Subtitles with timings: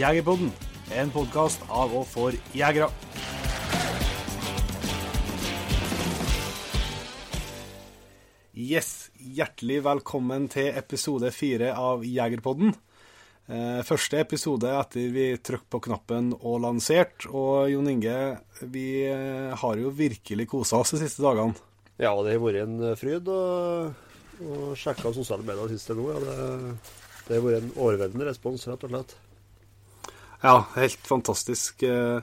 [0.00, 0.48] Jegerpodden,
[0.96, 2.86] en podkast av og for jegere.
[8.56, 12.72] Yes, hjertelig velkommen til episode fire av Jegerpodden.
[13.50, 17.28] Eh, første episode etter vi trykket på knappen og lansert.
[17.28, 18.18] Og Jon Inge,
[18.72, 21.58] vi eh, har jo virkelig kosa oss de siste dagene.
[22.00, 23.40] Ja, det har vært en fryd å,
[24.48, 26.08] å sjekke sosiale medier det siste nå.
[26.14, 26.78] Ja, det,
[27.26, 29.20] det har vært en overveldende respons, rett og slett.
[30.40, 31.82] Ja, helt fantastisk.
[31.82, 32.20] Eh,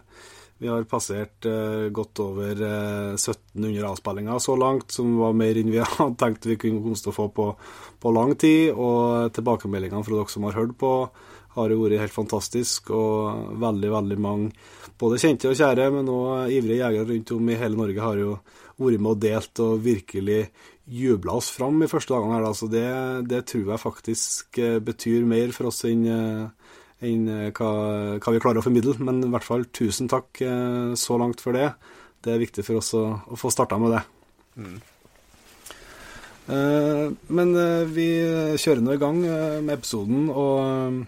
[0.59, 5.69] Vi har passert eh, godt over eh, 1700 avspillinger så langt, som var mer enn
[5.69, 7.45] vi hadde tenkt vi kunne komme til å få på,
[8.01, 8.71] på lang tid.
[8.73, 10.91] Og tilbakemeldingene fra dere som har hørt på,
[11.57, 12.89] har jo vært helt fantastisk.
[12.89, 14.49] Og veldig, veldig mange,
[14.97, 18.33] både kjente og kjære, men òg ivrige jegere rundt om i hele Norge har jo
[18.81, 20.41] vært med og delt og virkelig
[20.87, 22.47] jubla oss fram i første dagene her.
[22.49, 22.53] da.
[22.57, 22.87] Så det,
[23.29, 26.56] det tror jeg faktisk eh, betyr mer for oss enn eh,
[27.05, 27.69] enn eh, hva,
[28.17, 28.97] hva vi klarer å formidle.
[29.03, 31.71] Men i hvert fall tusen takk eh, så langt for det.
[32.23, 34.05] Det er viktig for oss å, å få starta med det.
[34.57, 34.77] Mm.
[37.37, 38.07] men eh, vi
[38.57, 41.03] kjører nå i gang med episoden, og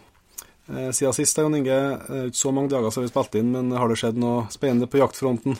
[0.94, 1.78] siden sist, Jon Inge,
[2.28, 5.00] ikke så mange dager siden vi spilte inn, men har det skjedd noe spennende på
[5.02, 5.58] jaktfronten?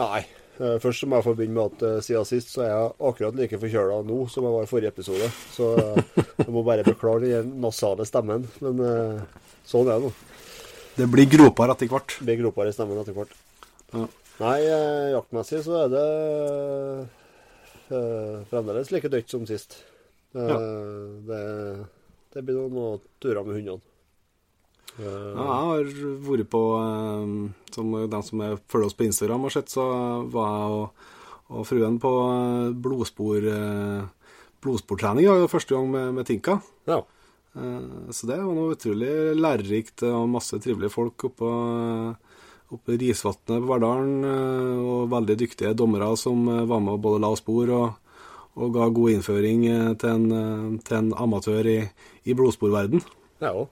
[0.00, 0.24] Nei.
[0.60, 3.38] Eh, Først må jeg få begynne med at eh, siden sist så er jeg akkurat
[3.38, 5.30] like forkjøla nå som jeg var i forrige episode.
[5.54, 8.46] Så eh, jeg må bare beklage den nasale stemmen.
[8.64, 8.82] Men
[9.68, 10.12] sånn er det nå.
[10.94, 12.18] Det blir gropere etter hvert.
[12.22, 13.32] Blir gropere i stemmen etter hvert.
[13.94, 14.06] Ja.
[14.34, 14.58] Nei,
[15.14, 16.06] jaktmessig så er det
[18.50, 19.76] fremdeles like dødt som sist.
[20.34, 20.56] Ja.
[21.28, 21.42] det,
[22.34, 23.93] det blir noen turer med hundene.
[24.98, 29.42] Eh, Ja, jeg har vært på eh, Som de som er- følger oss på Instagram
[29.48, 29.84] har sett, så
[30.30, 30.90] var jeg og,
[31.50, 33.48] og fruen på eh, blodspor
[34.64, 36.60] blodsportrening ja, første gang med, med Tinka.
[36.86, 37.02] ja.
[37.54, 44.24] Så det var noe utrolig lærerikt og masse trivelige folk oppe i Risvatnet på Verdalen.
[44.82, 47.92] Og veldig dyktige dommere som var med og både la spor og,
[48.58, 49.68] og ga god innføring
[50.02, 51.76] til en, til en amatør i,
[52.26, 53.04] i blodsporverden.
[53.38, 53.52] ja.
[53.52, 53.70] også.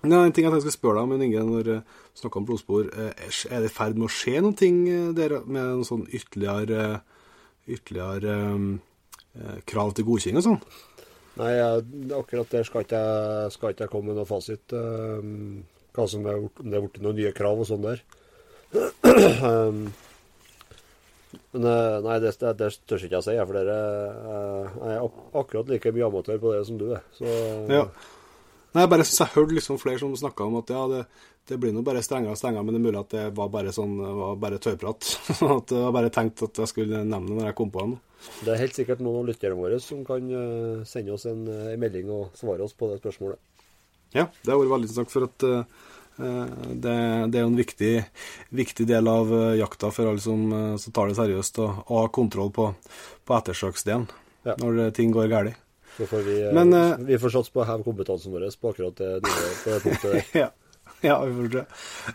[0.00, 1.72] Det er en ting jeg skal spørre deg om, men Inge, når du
[2.16, 2.86] snakker om blodspor.
[2.96, 3.10] eh,
[3.50, 7.02] Er det i ferd med å skje noen ting eh, der med noen sånn ytterligere,
[7.68, 8.36] ytterligere
[9.36, 10.62] eh, krav til godkjenning og sånn?
[11.40, 11.52] Nei,
[12.16, 13.02] akkurat der skal ikke
[13.54, 14.72] skal ikke jeg komme med noen fasit.
[14.72, 15.20] eh,
[15.96, 18.00] hva som er, om det er blitt noen nye krav og sånn der.
[19.42, 19.80] Um,
[21.52, 23.76] men eh, nei, det, det, det tør ikke jeg si, for dere,
[24.30, 25.08] eh, jeg er
[25.42, 27.02] akkurat like mye amatør på det som du er.
[27.18, 27.26] Så
[27.70, 27.84] Ja.
[28.70, 31.00] Nei, jeg bare synes jeg hørte liksom flere som snakka om at ja, det,
[31.50, 33.72] det blir nå bare strengere og strengere, men det er mulig at det var bare
[33.74, 35.08] sånn, var bare tøyprat.
[35.56, 37.98] at jeg bare tenkte at jeg skulle nevne det når jeg kom på det.
[38.46, 41.72] det er helt sikkert noen av lytterne våre som kan eh, sende oss en, eh,
[41.72, 43.42] en melding og svare oss på det spørsmålet.
[44.14, 46.94] Ja, det har vært veldig interessant, for at uh, det,
[47.30, 47.92] det er jo en viktig,
[48.58, 50.42] viktig del av jakta for alle som,
[50.82, 52.70] som tar det seriøst, og, ha har kontroll på,
[53.26, 54.08] på ettersøksdelen
[54.46, 54.56] Ja.
[54.58, 55.58] når ting går galt.
[56.00, 58.72] Så får vi, eh, Men, uh, vi får satse på å heve kompetansen vår på
[58.72, 60.22] akkurat det, på det punktet der.
[60.46, 60.46] ja.
[61.04, 61.64] ja, vi får se.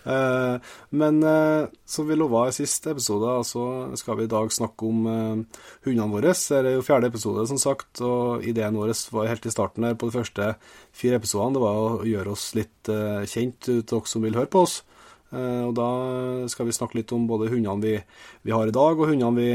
[0.07, 3.67] Uh, men uh, som vi lova i siste episode, så
[4.01, 6.33] skal vi i dag snakke om uh, hundene våre.
[6.33, 9.93] Det er jo fjerde episode, som sagt, og ideen vår var helt i starten her
[9.93, 10.49] på de første
[10.89, 11.59] fire episodene.
[11.59, 14.79] Det var å gjøre oss litt eh, kjent til dere som vil høre på oss.
[15.35, 15.89] Eh, og da
[16.51, 17.95] skal vi snakke litt om både hundene vi,
[18.45, 19.49] vi har i dag, og hundene vi,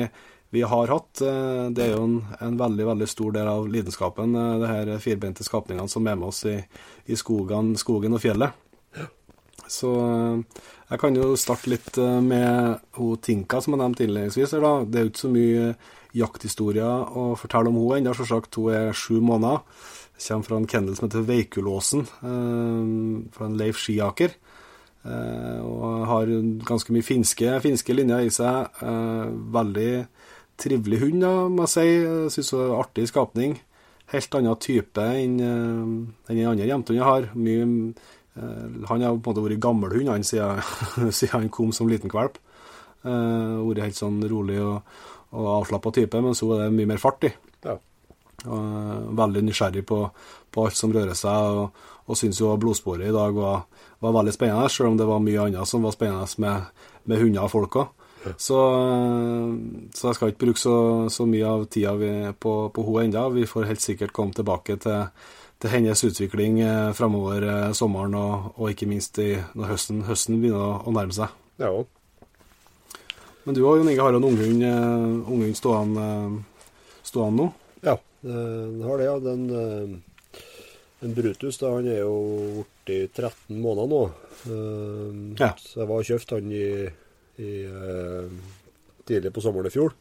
[0.51, 1.21] vi har hatt.
[1.23, 4.99] Eh, Det er jo en, en veldig veldig stor del av lidenskapen, eh, det her
[4.99, 6.57] firbeinte skapningene som er med oss i,
[7.07, 8.53] i skogen, skogen og fjellet.
[9.71, 11.95] Så eh, jeg kan jo starte litt
[12.27, 14.57] med hun Tinka, som jeg nevnte innledningsvis.
[14.59, 14.73] da.
[14.83, 15.67] Det er jo ikke så mye
[16.19, 18.15] jakthistorier å fortelle om hun ennå.
[18.19, 19.63] Selvsagt, hun er sju måneder.
[20.21, 24.35] Kommer fra en kennel som heter Veikulåsen, fra en Leif Skiaker.
[25.07, 26.35] Og har
[26.69, 28.83] ganske mye finske, finske linjer i seg.
[29.55, 29.93] Veldig
[30.61, 31.89] trivelig hund, da, må jeg si.
[31.89, 33.59] Jeg Syns hun er en artig skapning.
[34.11, 35.91] Helt annen type enn eh,
[36.31, 37.29] den andre jentungen jeg har.
[37.39, 37.67] Mye,
[38.37, 40.63] eh, han har på en måte vært gammel hund han, siden,
[41.19, 42.41] siden han kom som liten valp.
[43.01, 44.83] Uh, vært helt sånn rolig og,
[45.33, 47.31] og avslappa type, men så er mye mer fart i.
[47.65, 47.79] Ja.
[48.45, 50.03] Og, eh, veldig nysgjerrig på,
[50.53, 53.65] på alt som rører seg, og, og syns jo blodsporet i dag var,
[54.03, 57.47] var veldig spennende, selv om det var mye annet som var spennende med, med hunder
[57.47, 57.97] og folk òg.
[58.37, 59.53] Så, eh,
[59.97, 60.75] så jeg skal ikke bruke så,
[61.13, 61.95] så mye av tida
[62.37, 63.29] på, på henne ennå.
[63.37, 65.07] Vi får helt sikkert komme tilbake til,
[65.61, 70.41] til hennes utvikling eh, framover eh, sommeren, og, og ikke minst i, når høsten, høsten
[70.43, 71.33] begynner å, å nærme seg.
[71.61, 71.73] Ja,
[73.45, 77.51] Men du og Jon Inge, har en unghund eh, unghund stående, eh, stående nå?
[77.89, 79.15] ja den har det, ja.
[79.25, 80.03] Den,
[81.01, 84.01] den Brutus da, han er jo blitt 13 måneder nå.
[84.45, 85.55] Eh, Ja.
[85.57, 86.67] Så jeg var og kjøpte han i,
[87.39, 88.31] i eh,
[89.09, 89.95] tidlig på sommeren i fjor.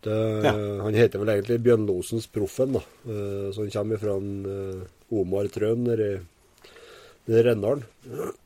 [0.00, 0.52] Det, Ja.
[0.84, 2.82] Han heter vel egentlig Bjørnlosens Proffen, da.
[3.04, 6.20] Eh, så han kommer fra en eh, Omar Trøen nede
[7.26, 7.84] i Rendalen.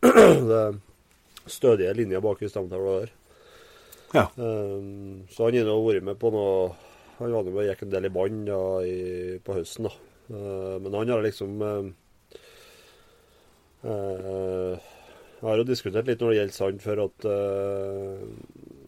[0.51, 0.63] Det
[1.47, 3.13] stødige linjer bak i stamtavla der.
[4.13, 4.27] Ja.
[4.37, 6.75] Så han har vært med på noe
[7.17, 8.51] Han var med gikk en del i bånd
[9.47, 9.93] på høsten, da.
[10.83, 11.63] Men han har liksom
[13.83, 14.77] uh,
[15.43, 18.21] Jeg har jo diskutert litt når det gjelder sand, for at uh,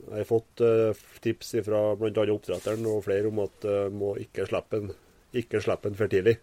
[0.04, 2.26] jeg har fått uh, tips fra bl.a.
[2.30, 4.92] oppdretteren og flere om at uh, må ikke slippe den
[5.34, 6.36] ikke slippe den for tidlig.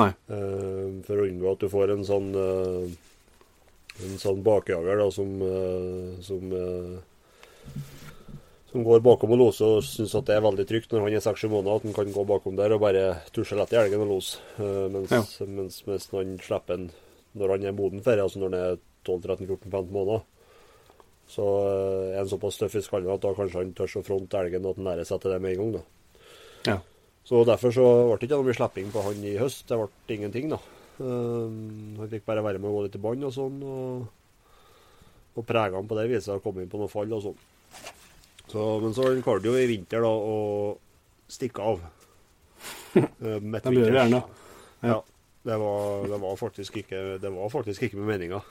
[0.00, 0.08] Nei.
[0.26, 2.32] Uh, for å unngå at du får en sånn
[4.00, 5.30] en sånn bakjager da, som,
[6.24, 6.54] som
[8.70, 11.22] som går bakom og loser og syns at det er veldig trygt når han er
[11.22, 13.04] seks-sju måneder, at han kan gå bakom der og bare
[13.34, 14.40] tusje lett i elgen og lose.
[14.58, 15.22] Mens, Ja.
[15.46, 16.86] mens, mens han slipper den
[17.38, 20.22] når han er moden for det, altså når han er 12-13-14-15 måneder,
[21.30, 24.40] så en er han såpass tøff i skallen at da kanskje han tør å fronte
[24.40, 25.74] elgen at han lærer seg til det med en gang.
[25.78, 25.82] da.
[26.66, 26.78] Ja.
[27.30, 29.62] Så derfor så ble det ikke noe mye slipping på han i høst.
[29.68, 30.58] Det ble ingenting, da.
[31.00, 34.58] Um, han fikk bare være med å gå litt i bånd og sånn, og,
[35.38, 37.38] og prega han på det viset og komme inn på noen fall og sånn.
[38.50, 40.36] Så, men så klarte jo i vinter da å
[41.30, 41.86] stikke av.
[42.98, 44.24] Uh, midt De gjør gjerne.
[44.82, 44.98] Ja.
[45.40, 48.42] Det var, det var faktisk ikke Det var faktisk ikke med meninga.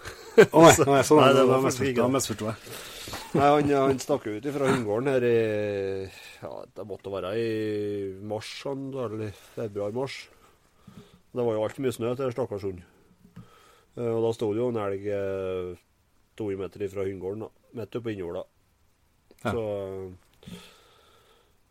[0.42, 2.80] Å nei, nei, sånn, Nei, det var faktisk misforstå, jeg.
[3.38, 5.36] Nei, han, han stakk ut fra hundegården her i
[6.42, 7.52] Ja, det måtte være i
[8.26, 10.18] mars, han, eller februar-mars.
[11.30, 12.82] Det var jo altfor mye snø til stakkars hund.
[13.38, 15.06] Eh, Og da sto det jo en elg
[16.40, 17.46] to 200 meter fra hundegården,
[17.78, 18.46] midt oppe i innjorda.
[19.46, 20.58] Så eh,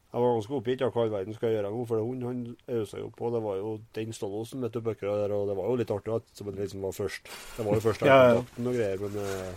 [0.08, 2.38] jeg var ganske oppgitt av hva i verden skal jeg gjøre nå, for hun han
[2.78, 3.28] øsa jo på.
[3.34, 6.14] Det var jo den stålåsen med oppi økra der, og det var jo litt artig
[6.16, 7.28] at som det liksom var først.
[7.58, 8.30] Det var jo først Ja, ja.
[8.30, 9.52] elgkontakten og greier, men eh,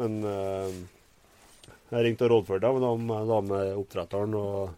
[0.00, 0.78] Men eh,
[1.90, 4.70] jeg ringte og rådførte med dameoppdretteren, da med oppdretteren, og,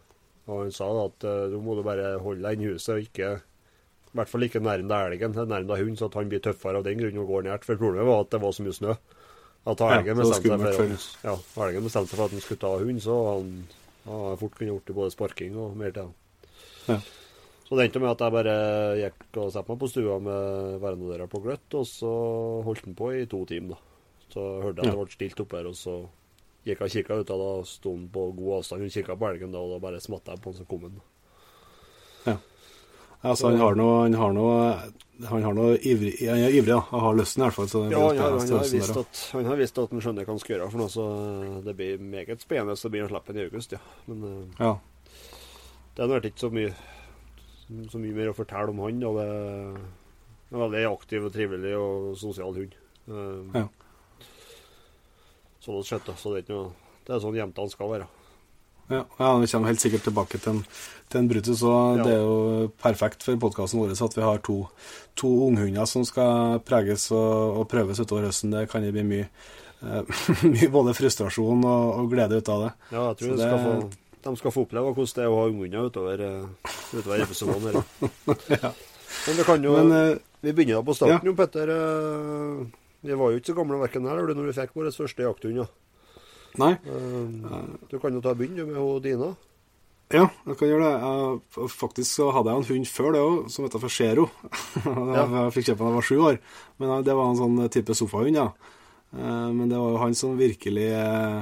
[0.48, 3.04] og han sa da at du må du bare holde deg inne i huset og
[3.06, 3.28] ikke
[4.12, 6.80] i hvert fall ikke nærme deg elgen, nærme deg hunden, så at han blir tøffere
[6.82, 7.62] av den grunn og går nært.
[7.64, 8.96] For problemet var at det var så mye snø.
[9.72, 11.36] At Ja, elgen så bestemte seg for, ja,
[11.68, 13.54] elgen bestemte seg for at han skulle ta hund, så han
[14.04, 16.12] ja, fort kunne gjort det både sparking og mer til.
[16.88, 16.98] Ja.
[17.66, 18.56] Så det endte med at jeg bare
[19.00, 22.10] gikk og satte meg på stua med verandadøra på gløtt, og så
[22.66, 23.78] holdt den på i to timer.
[23.78, 24.26] da.
[24.32, 25.94] Så hørte jeg at det ble stilt oppe her, og så
[26.66, 29.28] gikk jeg og kikka ut, og da sto den på god avstand og kikka på
[29.30, 31.00] elgen, da, og da bare smatta jeg på den, så kom den.
[32.26, 32.36] Ja.
[33.22, 34.60] Altså, han har noe Han har noe,
[35.28, 36.80] han har noe ivrig, han er ivrig, ja.
[36.90, 37.68] Han har lysten i hvert fall.
[37.70, 40.02] Så det Ja, han har, han, har visst der, at, han har visst at han
[40.04, 41.06] skjønner hva han skal gjøre for noe, så
[41.66, 43.82] det blir meget spennende så blir han slipper i august, ja.
[44.08, 44.72] Men eh, Ja.
[45.94, 46.72] det har vært ikke så mye,
[47.92, 49.02] så mye mer å fortelle om han.
[49.04, 49.76] og det er
[50.52, 52.74] en veldig aktiv og trivelig og sosial hund.
[53.08, 53.68] Um, Ja.
[55.62, 56.08] Sånn sett.
[56.18, 56.72] Så det er ikke noe
[57.06, 58.06] Det er sånn jentene skal være.
[58.90, 60.60] Ja, ja, Vi kommer helt sikkert tilbake til en,
[61.08, 62.04] til en Brutus, og Ja.
[62.04, 64.68] det er jo perfekt for podkasten vår at vi har to,
[65.16, 68.50] to unghunder som skal preges og, og prøves utover høsten.
[68.50, 69.28] Det kan jo bli mye,
[69.82, 70.02] eh,
[70.54, 72.72] mye både frustrasjon og, og glede ut av det.
[72.92, 75.38] Ja, jeg tror det, de skal, få, de skal få oppleve hvordan det er å
[75.40, 77.82] ha unghunder utover, eh, utover episoden.
[78.62, 78.72] Ja.
[79.26, 81.68] Men vi kan jo Men eh, Vi begynner da på starten, jo, Petter.
[83.02, 85.60] Vi var jo ikke så gamle verken her eller når vi fikk vår første jakthund.
[85.62, 85.66] Ja.
[86.60, 86.72] Nei.
[86.84, 89.30] Eh, Du kan jo ta begynne med hun Dina.
[90.12, 90.96] Ja, jeg kan gjøre det.
[91.56, 94.26] Jeg, faktisk så hadde jeg en hund før det òg, som het for Zero.
[94.84, 96.38] jeg fikk kjøpt den da jeg var sju år.
[96.82, 98.50] Men eh, det var en sånn type sofahund, ja.
[99.16, 101.40] Eh, Men det var jo han som virkelig eh,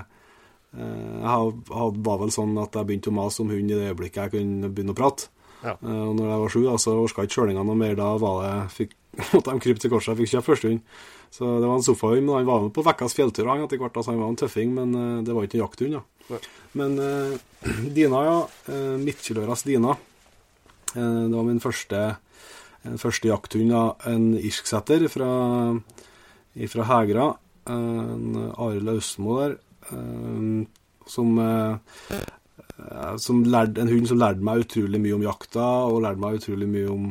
[0.78, 1.50] eh, Jeg
[2.06, 4.70] var vel sånn at jeg begynte å mase om hund i det øyeblikket jeg kunne
[4.70, 5.28] begynne å prate.
[5.64, 5.74] Ja.
[5.74, 7.94] Eh, Og når jeg var sju, så orka ikke kjølinga noe mer.
[7.98, 8.94] Da var det, fikk,
[9.34, 10.12] måtte de krype til korset.
[10.12, 10.80] Jeg fikk kjøpt første hund.
[11.30, 13.94] Så det var en sofahund, men han var med på Vekkas fjelltur etter hvert.
[13.96, 15.98] Altså, han var en tøffing, men eh, det var ikke en jakthund.
[16.30, 16.40] Ja.
[16.80, 17.36] Men eh,
[17.96, 18.38] Dina, ja.
[18.70, 19.94] Uh, Midtkiløras Dina.
[20.96, 22.02] Eh, det var min første,
[22.88, 23.70] en første jakthund.
[23.70, 23.84] Ja.
[24.10, 25.30] En irsksetter fra,
[26.74, 27.30] fra Hegra.
[27.70, 29.58] Eh, en Arild Austmo der.
[29.92, 30.66] eh,
[31.10, 31.76] som eh,
[32.14, 36.38] eh, som lærte, En hund som lærte meg utrolig mye om jakta, og lærte meg
[36.40, 37.08] utrolig mye om,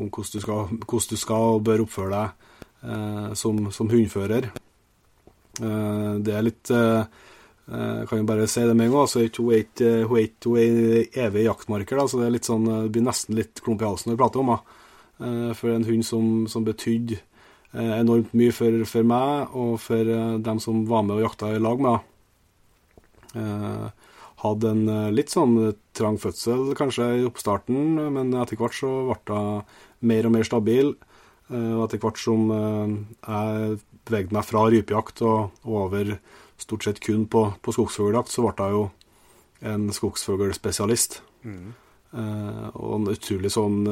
[0.00, 4.50] om hvordan, du skal, hvordan du skal og bør oppføre deg eh, som, som hundfører.
[5.60, 7.04] Eh, det er litt eh,
[7.70, 9.02] eh, kan jo bare si det med en gang.
[9.06, 9.90] Altså, hun er ikke
[10.24, 13.82] ikke- hun er i evig jaktmarker, da, så det sånn, det blir nesten litt klump
[13.82, 14.80] i halsen når vi prater om henne.
[15.20, 17.20] Eh, for en hund som, som betydde
[17.72, 21.54] eh, enormt mye for, for meg og for eh, dem som var med og jakta
[21.54, 21.94] i lag med
[23.34, 23.92] henne.
[24.44, 28.92] Eh, hadde en eh, litt sånn trang fødsel kanskje i oppstarten, men etter hvert så
[29.08, 29.62] ble hun
[30.04, 30.94] mer og mer stabil.
[31.54, 33.74] Og etter hvert som jeg
[34.08, 36.14] bevegde meg fra rypejakt og, over
[36.56, 38.84] stort sett kun på, på skogsfugljakt, så ble jeg jo
[39.68, 41.20] en skogsfuglspesialist.
[41.44, 41.74] Mm.
[42.80, 43.82] og en utrolig sånn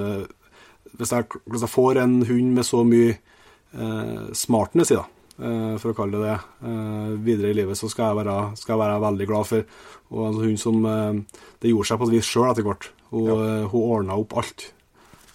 [0.98, 5.21] hvis jeg, hvis jeg, får en hund med så mye eh, smartness i, da, eh,
[5.36, 8.80] for å kalle det det, eh, videre i livet, så skal jeg, være, skal jeg,
[8.82, 9.68] være, veldig glad for.
[10.12, 11.20] Og en hund som eh,
[11.62, 12.88] Det gjorde seg på et vis sjøl etter hvert.
[13.12, 13.36] Hun, ja.
[13.36, 14.66] Eh, hun ordna opp alt.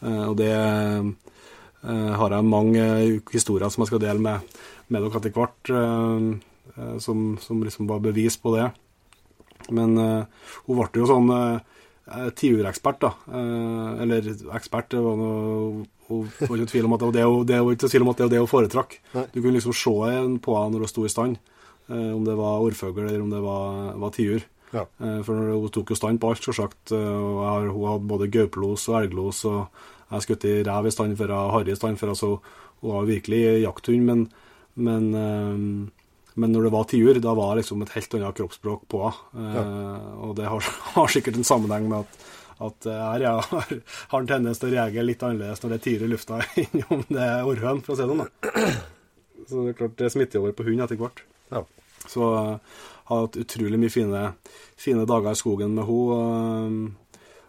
[0.01, 0.51] Eh, og det
[1.87, 2.83] har jeg mange
[3.31, 4.55] historier som jeg skal dele med,
[4.91, 5.69] med dere etter hvert,
[6.99, 8.65] som, som, liksom var bevis på det.
[9.71, 11.31] Men hun ble jo sånn
[12.07, 13.09] Eh, tiurekspert, da.
[13.27, 17.59] Eh, eller ekspert, det var noe hun var ikke tvil om at det var det,
[17.81, 18.99] det, tvil om at det, det hun foretrakk.
[19.33, 19.95] Du kunne liksom se
[20.43, 21.39] på henne når hun sto i stand,
[21.89, 24.45] eh, om det var orrfugl eller om det var, var tiur.
[24.73, 24.83] Ja.
[25.23, 26.91] For hun tok jo stand på alt, selvsagt.
[26.91, 29.69] Og har, hun hadde både gaupelos og elglos, og
[30.11, 32.11] jeg skutt i rev i stand for jeg harry i stand før.
[32.11, 32.33] Altså,
[32.81, 34.25] hun var virkelig jakthund, men,
[34.75, 35.87] men
[36.37, 39.53] men når det var tiur, da var det liksom et helt annet kroppsspråk på henne.
[39.55, 39.63] Ja.
[39.63, 42.27] Eh, og det har, har, sikkert en sammenheng med at,
[42.63, 43.73] at her ja, har,
[44.13, 47.03] han tendens til å reagere litt annerledes når det er tiur i lufta enn om
[47.09, 48.85] det er orrhøn, for å si det sånn.
[49.47, 51.23] Så det er klart det smitter over på hund etter hvert.
[51.53, 51.63] Ja.
[52.07, 54.23] Så jeg uh, har hatt utrolig mye fine,
[54.79, 56.95] fine, dager i skogen med henne.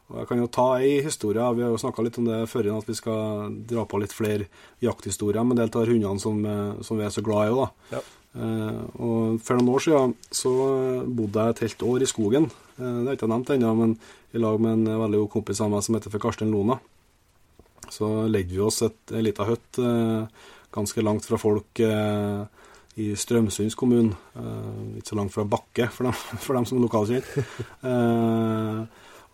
[0.09, 1.45] Og jeg kan jo ta ei historie.
[1.53, 4.47] Vi har jo snakka litt om det før, at vi skal dra på litt flere
[4.81, 6.39] jakthistorier med en del av hundene som,
[6.81, 7.59] som, vi er så glad i.
[7.59, 7.99] da.
[7.99, 8.01] Ja.
[8.37, 10.53] Uh, og For noen år siden så
[11.07, 12.51] bodde jeg et helt år i skogen.
[12.77, 13.97] Uh, det har jeg ikke nevnt ennå, men
[14.37, 16.79] i lag med en veldig god kompis av meg som heter for Karsten Lona.
[17.89, 19.79] Så leide vi oss et, ei lita hytt
[20.77, 24.13] ganske langt fra folk i Strømsunds kommune.
[24.99, 27.31] ikke så langt fra Bakke, for dem, for dem som er lokalkjent.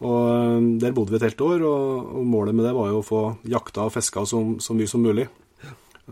[0.06, 3.08] og Der bodde vi et helt år, og, og, målet med det var jo å
[3.08, 5.26] få jakta og fiska så, mye som mulig.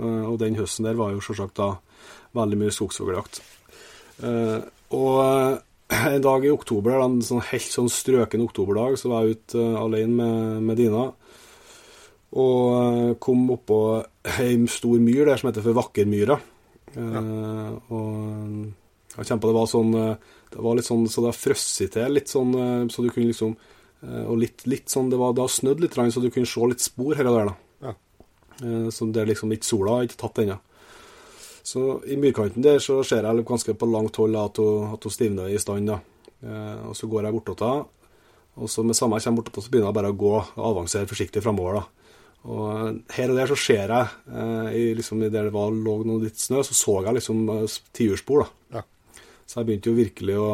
[0.03, 1.77] og den høsten der var jo sjølsagt da
[2.37, 3.41] veldig mye skogsfugljakt.
[4.23, 4.61] Uh,
[4.93, 5.57] og eh,
[6.13, 9.81] en dag i oktober, en sånn helt sånn strøken oktoberdag, så var jeg ute uh,
[9.83, 11.09] alene med, med, Dina.
[12.33, 13.79] Og kom oppå
[14.41, 16.39] ei stor myr der som heter for Vakkermyra.
[16.93, 17.21] Ja.
[17.93, 22.29] Og jeg kjempa det var sånn Det var litt sånn så det frøsset til litt
[22.29, 22.53] sånn
[22.93, 23.55] så du kunne liksom
[24.29, 27.17] Og litt, litt sånn Det var da snødd litt, så du kunne se litt spor
[27.17, 27.89] her og der, da.
[27.89, 27.95] Ja.
[28.93, 30.59] Så det er liksom ikke sola ikke tatt ennå.
[31.63, 35.15] Så i myrkanten der så ser jeg ganske på langt hold at hun, at hun
[35.15, 35.87] stivner i stand.
[35.87, 36.01] da.
[36.43, 37.85] Eh, og så går jeg bortåt henne,
[38.59, 41.09] og så med samme jeg kommer bortåt, så begynner jeg bare å gå og avansere
[41.09, 41.85] forsiktig framover.
[42.43, 46.25] Og her og der så ser jeg, eh, i, liksom, der det var, lå noe
[46.25, 48.43] litt snø, så så jeg liksom eh, tiurspor.
[48.43, 48.79] da.
[48.79, 49.23] Ja.
[49.47, 50.51] Så jeg begynte jo virkelig å,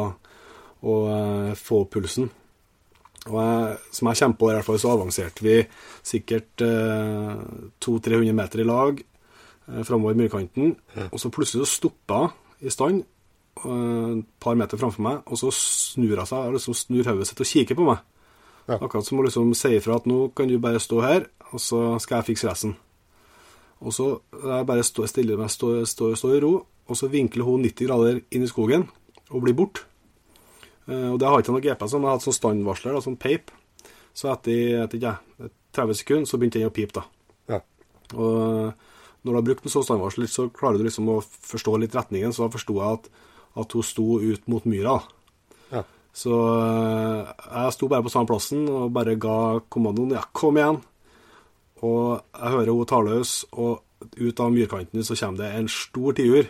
[0.83, 2.29] å uh, få pulsen.
[3.27, 5.55] Og jeg, som jeg kommer på, i hvert fall, så avanserte vi
[6.07, 7.33] sikkert eh,
[7.83, 9.18] 200-300 meter i lag eh,
[9.85, 10.75] framover myrkanten.
[11.09, 12.27] Og så plutselig så stoppa
[12.59, 13.03] i stand
[13.63, 17.29] eh, et par meter framfor meg, og så snur hun seg og liksom snur hodet
[17.29, 18.03] sitt og kikker på meg.
[18.69, 18.77] Ja.
[18.77, 21.81] Akkurat som å liksom si ifra at nå kan du bare stå her, og så
[22.03, 22.75] skal jeg fikse resten.
[23.79, 26.53] Og så jeg bare stå, stiller meg, stå, stå, stå, i ro,
[26.89, 28.85] og så vinkler hun 90 grader inn i skogen
[29.29, 29.85] og blir borte.
[30.89, 33.19] Eh, og det har ikke noe GPS, men jeg har hatt sånn standvarsler, da, sånn
[33.21, 33.53] peip.
[34.13, 35.15] Så etter, etter ja,
[35.77, 37.05] 30 sekunder så begynte den å pipe, da.
[37.55, 37.59] Ja.
[38.17, 38.87] Og
[39.23, 42.33] når du har brukt en så klarer du liksom å forstå litt retningen.
[42.33, 43.09] Så da forsto jeg at,
[43.59, 44.99] at, hun sto ut mot myra.
[45.73, 45.83] Ja.
[46.15, 50.79] Så eh, jeg sto bare på samme plassen og bare ga kommandoen ja, kom igjen.
[51.83, 53.83] Og jeg hører hun tar løs, og
[54.19, 56.47] ut av myrkanten så kommer det en stor tiur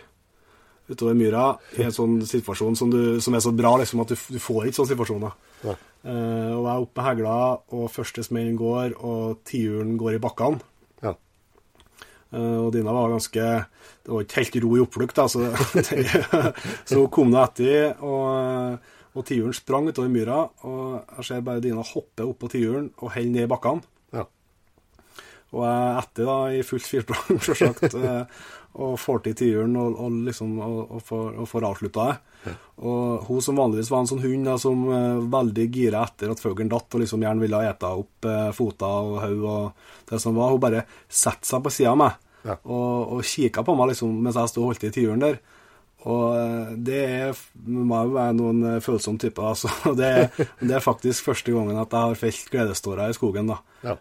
[0.90, 1.44] utover myra
[1.78, 4.66] i en sånn situasjon som, du, som er så bra liksom, at du, du får
[4.66, 5.36] ikke sånne situasjoner.
[5.66, 5.76] Ja.
[6.00, 7.36] Uh, og jeg er oppe med hegla,
[7.76, 10.69] og første smellen går, og tiuren går i bakkene.
[12.30, 13.44] Uh, og Dina var ganske
[14.04, 15.48] Det var ikke helt ro i oppflukt, da, så,
[16.88, 17.96] så hun kom nå etter.
[18.06, 22.92] Og, og tiuren sprang utover myra, og jeg ser bare Dina hoppe opp på tiuren
[23.00, 23.82] og holde ned bakkene.
[24.14, 24.24] Ja.
[25.50, 30.18] Og jeg etter, da, i fullt firsprang, selvsagt, uh, og får til tiuren og, og,
[30.28, 32.16] liksom, og, og får, og får avslutta det.
[32.46, 32.54] Ja.
[32.90, 36.40] Og hun som vanligvis var en sånn hund da, som uh, veldig gira etter at
[36.40, 40.38] fuglen datt, og liksom gjerne ville ete opp uh, føtter og hode og det som
[40.38, 42.14] var, hun bare satte seg på sida av meg
[42.46, 42.56] ja.
[42.56, 45.40] og, og kikka på meg liksom, mens jeg sto og holdt i tiuren der.
[46.08, 49.50] Og uh, det er, må jo være noen følsomme typer.
[49.52, 49.72] Altså.
[50.00, 50.12] Det,
[50.60, 53.50] det, er faktisk første gangen at jeg har felt gledestårer i skogen.
[53.50, 53.60] da.
[53.80, 53.94] Ja.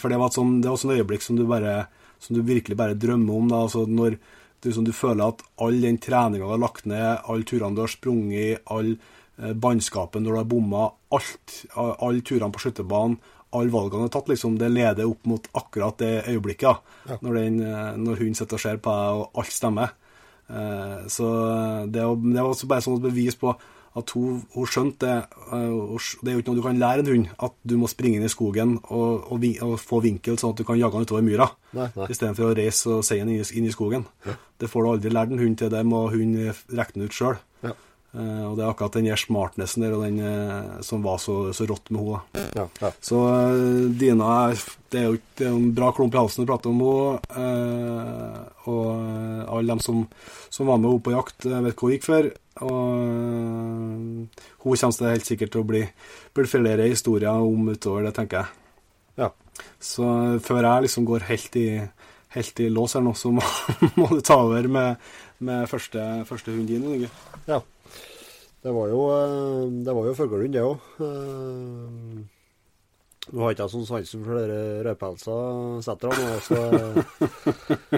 [0.00, 1.72] for det var et sånn, det var et sånn øyeblikk som du bare
[2.18, 3.50] som du virkelig bare drømmer om.
[3.50, 4.16] da, altså når
[4.64, 7.92] du, du føler at all den treninga du har lagt ned, alle turene du har
[7.92, 8.94] sprunget, all
[9.38, 11.58] bannskapen når du har bomma alt.
[11.76, 13.18] Alle turene på skytterbanen,
[13.56, 16.68] alle valgene du har tatt, liksom, det leder opp mot akkurat det øyeblikket.
[16.68, 17.14] Ja.
[17.14, 17.18] Ja.
[17.24, 19.94] Når, den, eh, når hun sitter og ser på deg, og alt stemmer.
[20.50, 21.26] Eh, Så
[21.90, 23.54] det er det også bare sånn et bevis på
[23.98, 25.16] at hun, hun skjønte det.
[25.52, 28.16] eh, Det er jo ikke noe du kan lære en hund, at du må springe
[28.16, 31.22] inn i skogen og, og, og få vinkel sånn at du kan jage den utover
[31.26, 31.50] myra.
[32.08, 34.04] Istedenfor å reise og seie den inn, i- inn i skogen.
[34.58, 36.36] Det får du aldri lært en hund til, det må hun
[36.70, 37.38] regne ut sjøl.
[37.62, 37.72] Ja.
[38.16, 41.66] Og det er akkurat den der smartnessen der og den eh, som var så, så
[41.68, 42.44] rått med henne.
[42.56, 42.90] Ja, ja.
[43.04, 44.30] Så eh, Dina
[44.88, 47.18] det er jo det er en bra klump i halsen å prate om henne.
[47.36, 48.38] eh,
[48.72, 50.06] og eh, alle dem som,
[50.48, 52.30] som var med henne på jakt, jeg vet hva hun gikk for.
[52.64, 55.84] Og eh, hun kommer det helt sikkert til å bli,
[56.34, 58.66] bli flere historier om utover det, tenker jeg.
[59.24, 59.32] ja.
[59.84, 61.68] Så eh, før jeg liksom går helt i,
[62.34, 63.44] helt i lås her nå, så må,
[64.00, 65.10] må du ta over med,
[65.44, 67.04] med første, første hund din.
[67.48, 67.60] Ja.
[68.62, 70.78] Det var jo, eh, det var jo fuglehund, det òg.
[73.28, 75.34] Nå har ikke jeg sånn sansen for de rødpelsa
[75.84, 76.58] setterne, nå, så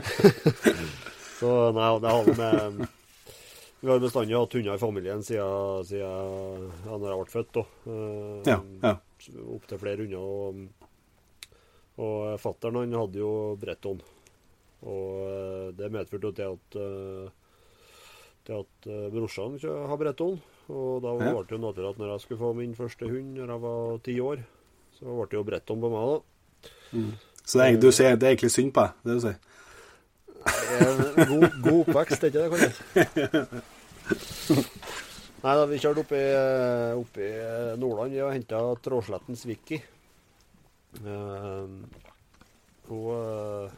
[1.40, 2.88] Så nei, det har med
[3.80, 6.02] Vi har bestandig hatt hunder i familien siden, siden
[6.84, 7.52] ja, når jeg ble født.
[7.56, 7.62] da.
[7.88, 8.94] Eh, Ja, ja.
[9.54, 10.20] Opptil flere hunder.
[10.20, 10.66] Og,
[12.04, 13.30] og fattern han hadde jo
[13.62, 14.02] Bretton.
[14.84, 17.32] Og eh, det medførte jo til at eh,
[18.50, 20.40] til at uh, brorsan har Bretton.
[20.70, 23.54] Og da ble det jo naturlig at når jeg skulle få min første hund når
[23.54, 24.42] jeg var ti år,
[24.98, 26.18] så ble det jo Bretton på meg, da.
[27.44, 29.38] Så det er, du sier, det er egentlig synd på deg, det du sier.
[30.40, 32.70] Eh, God, god oppvekst, er ikke det, Kalle?
[35.40, 36.24] Nei da, vi kjørte opp i,
[37.00, 37.30] opp i
[37.80, 39.78] Nordland og henta Tråslettens Vicky.
[41.00, 41.64] Uh,
[42.90, 43.70] hun uh,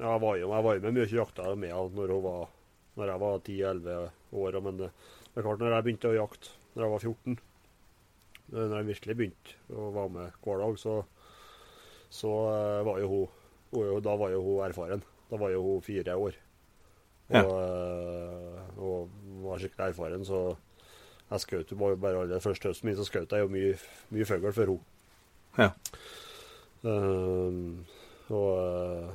[0.00, 2.48] ja, jeg var jo jeg var jo med mye jakta med henne når hun var
[3.00, 4.58] når jeg var 10-11 år.
[4.66, 4.90] Men det,
[5.30, 7.38] det er klart, når jeg begynte å jakte når jeg var 14,
[8.52, 10.94] eh, når jeg virkelig begynte å være med hver dag, så,
[12.20, 13.36] så eh, var jo hun,
[14.04, 15.02] Da var jo hun erfaren.
[15.30, 16.38] Da var jo hun fire år.
[17.30, 17.42] Og, Ja.
[17.46, 19.10] eh, og
[19.44, 20.40] var skikkelig erfaren, så
[21.30, 23.76] jeg skjøt jo bare, aller første høsten min, så skjøt jeg jo mye,
[24.10, 24.80] mye fugl for henne.
[25.58, 25.68] Ja.
[26.90, 27.84] Ehm,
[28.30, 29.10] og uh,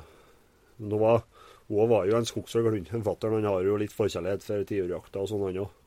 [0.80, 1.24] nå var,
[1.68, 2.92] hun var jo en skogsfuglhund.
[3.06, 5.82] Fatter'n han har jo litt forkjærlighet for tiurjakta og sånn, han òg.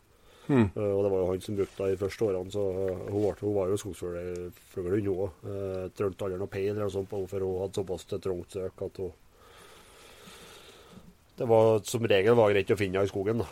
[0.49, 0.65] Mm.
[0.65, 3.23] Eh, og det var jo han som brukte det de første årene, så eh, hun,
[3.23, 5.41] var, hun var jo skogsfuglhund, hun òg.
[5.45, 9.11] Uh, trengte aldri noe peil eller sånt for hun hadde såpass trangt søk at hun
[11.39, 13.45] Det var som regel var greit å finne henne i skogen.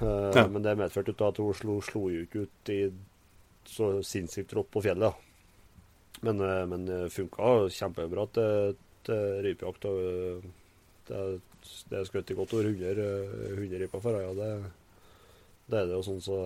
[0.00, 0.48] Eh, Ja.
[0.48, 2.80] Men det medførte at hun slo, slo ikke ut i
[3.68, 5.14] så sinnssykt rått på fjellet.
[6.22, 8.76] Men, eh, men det funka kjempebra til,
[9.44, 9.84] rypejakt.
[9.84, 10.44] og
[11.10, 11.40] eh,
[11.90, 14.30] Det, er skutt godt over 100, eh, 100 riper for øya.
[14.30, 14.72] Ja, det,
[15.70, 16.38] det er det jo sånn så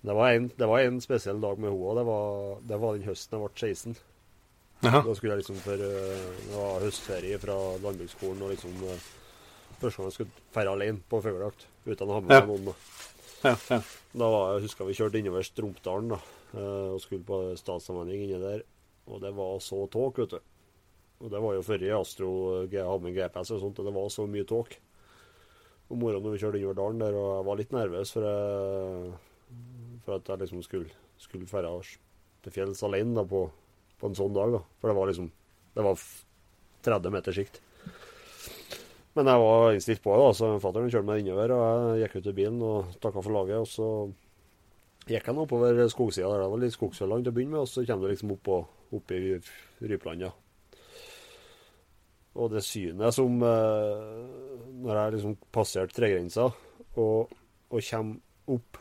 [0.00, 1.94] Det var en, det var en spesiell dag med henne.
[1.98, 3.96] Det var, det var den høsten jeg ble 16.
[4.86, 5.00] Jaha.
[5.02, 9.06] Da skulle jeg liksom for eh, Det var høstferie fra landbruksskolen og liksom eh,
[9.78, 12.44] Første gang jeg skulle ferde alene på fuglejakt uten å ha med Ja.
[12.46, 12.64] noen.
[12.70, 12.74] da.
[13.44, 13.76] Ja, ja.
[14.18, 16.18] Da var, jeg husker vi kjørte innover Strumpdalen da,
[16.54, 18.64] eh, og skulle på statssamhandling inni der.
[19.06, 20.47] Og det var så tåke, vet du.
[21.18, 22.28] Og det var jo før Astro
[22.70, 24.78] G- hadde med GPS og sånt, og det var så mye tåke
[25.90, 29.12] Om morgenen når vi kjørte innover dalen der, og jeg var litt nervøs for, jeg,
[30.04, 31.72] for at jeg liksom skulle, skulle ferde
[32.44, 33.46] til fjells alene da, på,
[33.98, 34.52] på en sånn dag.
[34.58, 34.60] da.
[34.78, 35.30] For det var liksom
[35.74, 36.02] Det var
[36.86, 37.60] 30 meter sikt.
[39.16, 41.62] Men jeg var innstilt på det, så fatter'n kjørte meg innover, og
[41.98, 43.64] jeg gikk ut i bilen og takka for laget.
[43.64, 43.88] Og så
[45.08, 46.44] gikk jeg oppover skogsida der.
[46.44, 48.60] Det var litt skogsfjelland til å begynne med, og så kommer du liksom opp, på,
[49.00, 49.22] opp i
[49.82, 50.30] Rypland, ja.
[52.36, 54.26] Og det synet som eh,
[54.84, 56.44] Når jeg liksom passerte tregrensa
[56.98, 57.30] og,
[57.70, 58.16] og kommer
[58.48, 58.78] opp,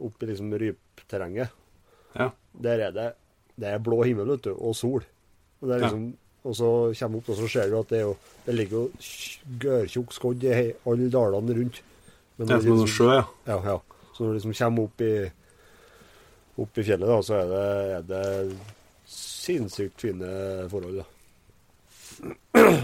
[0.00, 1.48] opp i liksom rypterrenget,
[2.16, 2.30] Ja.
[2.52, 3.06] der er det
[3.58, 5.02] det er blå himmel, vet du, og sol.
[5.62, 5.86] Og, er Ja.
[5.86, 8.90] liksom, og så kommer opp, og så ser du at det, jo, det ligger jo
[9.58, 11.80] gørrtjukk skodd i alle dalene rundt.
[12.36, 13.24] Men Det er som en liksom- sjø, ja.
[13.46, 13.78] ja, ja.
[14.14, 15.30] Så når du liksom kommer opp i,
[16.58, 17.64] opp i fjellet, da, så er det,
[17.96, 18.56] er det
[19.06, 20.96] sinnssykt fine forhold.
[21.00, 21.04] da.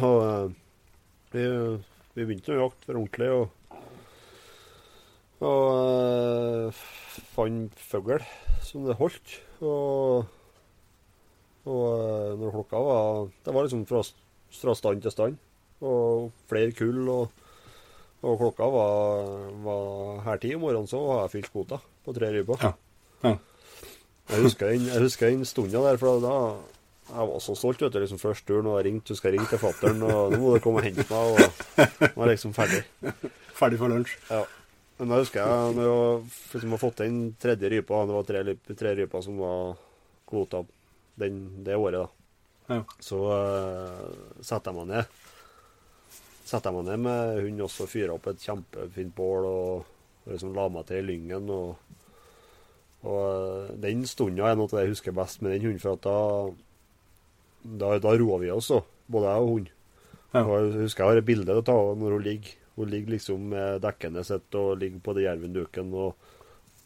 [0.07, 0.55] Og eh,
[1.33, 1.45] vi,
[2.16, 3.79] vi begynte å jakte for ordentlig, og,
[5.42, 6.83] og eh,
[7.35, 8.25] fant fugl
[8.66, 9.37] som det holdt.
[9.62, 10.27] Og,
[11.68, 14.03] og eh, når klokka var Det var liksom fra,
[14.59, 15.40] fra stand til stand.
[15.83, 17.07] Og flere kull.
[17.11, 17.42] og
[18.23, 19.31] og klokka var,
[19.64, 22.61] var her ti om morgenen, så har jeg fylt kvota på tre ryper.
[22.62, 22.71] Ja.
[23.25, 23.33] Ja.
[24.31, 26.37] Jeg husker den, jeg husker den stunda der, for da
[27.09, 27.83] jeg var så stolt.
[27.83, 30.41] vet du, liksom første turen, og jeg ringte, husker jeg ringte til fatter'n, og nå
[30.41, 31.33] må du komme og hente meg.
[31.77, 32.83] Og var liksom ferdig.
[33.59, 34.15] Ferdig for lunsj.
[34.31, 34.43] Ja.
[34.99, 36.23] Men da husker jeg når jeg
[36.55, 38.43] liksom har fått inn tredje rypa, det var tre,
[38.79, 39.75] tre ryper som var
[40.31, 40.62] kvota
[41.21, 42.23] den, det året, da.
[42.73, 42.83] Ja.
[43.03, 45.21] Så uh, setter jeg meg ned.
[46.47, 50.69] Setter jeg meg ned med hund også, fyrer opp et kjempefint bål og liksom la
[50.73, 51.51] meg til i lyngen.
[51.51, 51.99] Og,
[53.03, 55.99] og eh, den stunden er noe av det jeg husker best med den hunden, for
[55.99, 56.17] at da,
[57.62, 59.70] da, da roer vi oss òg, både jeg og hun.
[60.33, 60.42] Ja.
[60.42, 62.59] Og jeg husker jeg har et bilde av henne når hun ligger.
[62.72, 66.29] Hun ligger liksom med dekkene sitt og ligger på det jervenduken og,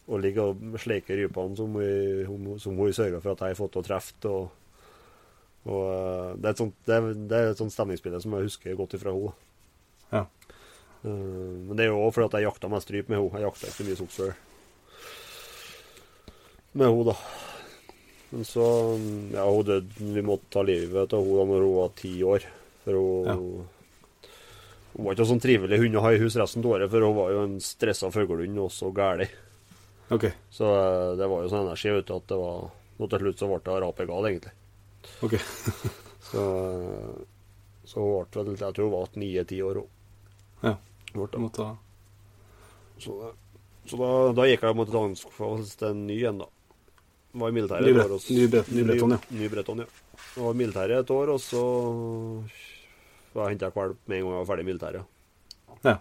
[0.07, 3.71] og ligger og sleiker rypene som hun, som hun sørger for at jeg har fått
[3.77, 4.33] til å treffe.
[4.33, 4.49] Og,
[5.67, 8.75] og eh, det, er sånt, det, er, det er et sånt stemningsbilde som jeg husker
[8.79, 9.31] godt ifra henne.
[10.11, 10.25] Ja.
[11.07, 13.39] Eh, Men det er jo òg fordi at jeg jakta mest ryp med henne.
[13.39, 14.35] Jeg jakta ikke mye skogsfugl
[16.77, 17.15] med henne, da.
[18.29, 18.65] Men så
[19.31, 22.47] Ja, hun døde Vi måtte ta livet av henne da når hun var ti år.
[22.83, 23.37] For hun Ja.
[24.97, 27.13] Hun var ikke sånn trivelig hund å ha i hus resten av året, for hun
[27.15, 29.27] var jo en stressa fuglehund og så gæli.
[30.09, 30.25] OK.
[30.49, 33.37] Så eh, det var jo sånn energi vet du, at det var Nå til slutt
[33.37, 34.53] så ble det rapegal, egentlig.
[35.21, 35.35] ok.
[36.27, 37.19] Så, eh,
[37.85, 39.91] så hun ble vel Jeg tror hun var ni-ti år, hun.
[40.63, 40.73] Ja.
[41.13, 41.43] Ble måtte...
[41.43, 41.67] må ta
[42.97, 43.13] Så,
[43.85, 46.49] så da, da gikk jeg mot anskaffelse til en ny en, da.
[47.37, 48.11] Var i militæret et år.
[48.15, 49.19] og s- ny Breton, ja.
[49.31, 49.85] Ny Breton, ja.
[50.37, 51.61] Var i militæret et år, og så
[53.47, 55.05] henta jeg valp med en gang jeg var ferdig i militæret.
[55.85, 55.97] Ja.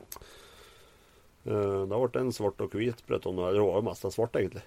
[1.46, 3.36] Eh, Da ble det en svart og hvit Breton.
[3.38, 4.62] Eller det var jo mest av svart, egentlig.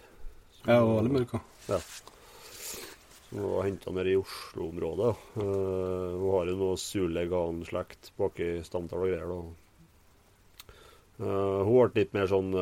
[0.67, 1.41] Ja, og veldig mørk.
[1.69, 1.79] ja.
[3.32, 4.97] Hun var henta nede i Oslo-området.
[5.05, 5.41] da.
[5.41, 9.27] Eh, Hun har jo noe Sulegan-slekt bak i stamtall og greier.
[9.27, 9.39] da.
[11.25, 12.53] Eh, hun ble litt mer sånn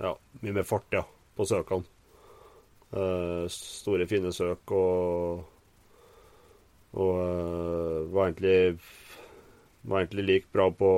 [0.00, 1.02] Ja, mye mer fart, ja,
[1.36, 1.84] på søkene.
[2.90, 5.44] Eh, store, fine søk og
[6.98, 8.80] Og eh, var egentlig
[9.86, 10.90] Var egentlig like bra på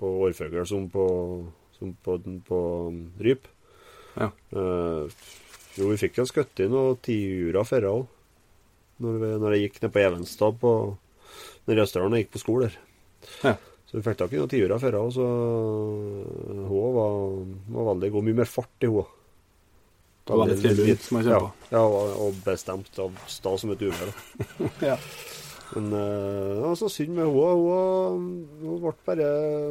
[0.00, 1.02] på årfugl som på,
[1.76, 2.14] som på,
[2.48, 3.42] på um, ryp.
[4.16, 4.30] Ja.
[4.56, 5.10] Eh,
[5.76, 8.06] jo, vi fikk jo skutt inn noen tiurer før òg.
[9.04, 10.72] Når, vi- når jeg gikk ned på Evenstad på
[11.68, 12.78] Nede i Østerdalen og gikk på skole der.
[13.44, 13.52] Ja.
[13.90, 15.26] Så vi fikk tak i noen tiurer før òg, så
[16.70, 17.20] hun var,
[17.76, 18.24] var veldig god.
[18.30, 19.04] Mye mer fart i henne.
[20.30, 21.40] Det var litt trivelig hund som jeg ja,
[21.74, 24.14] ja, og, og bestemt av sta som et uvær.
[24.90, 24.96] Ja.
[25.70, 27.50] Men eh, det var så synd med henne.
[27.54, 28.24] Hun,
[28.62, 29.28] hun ble bare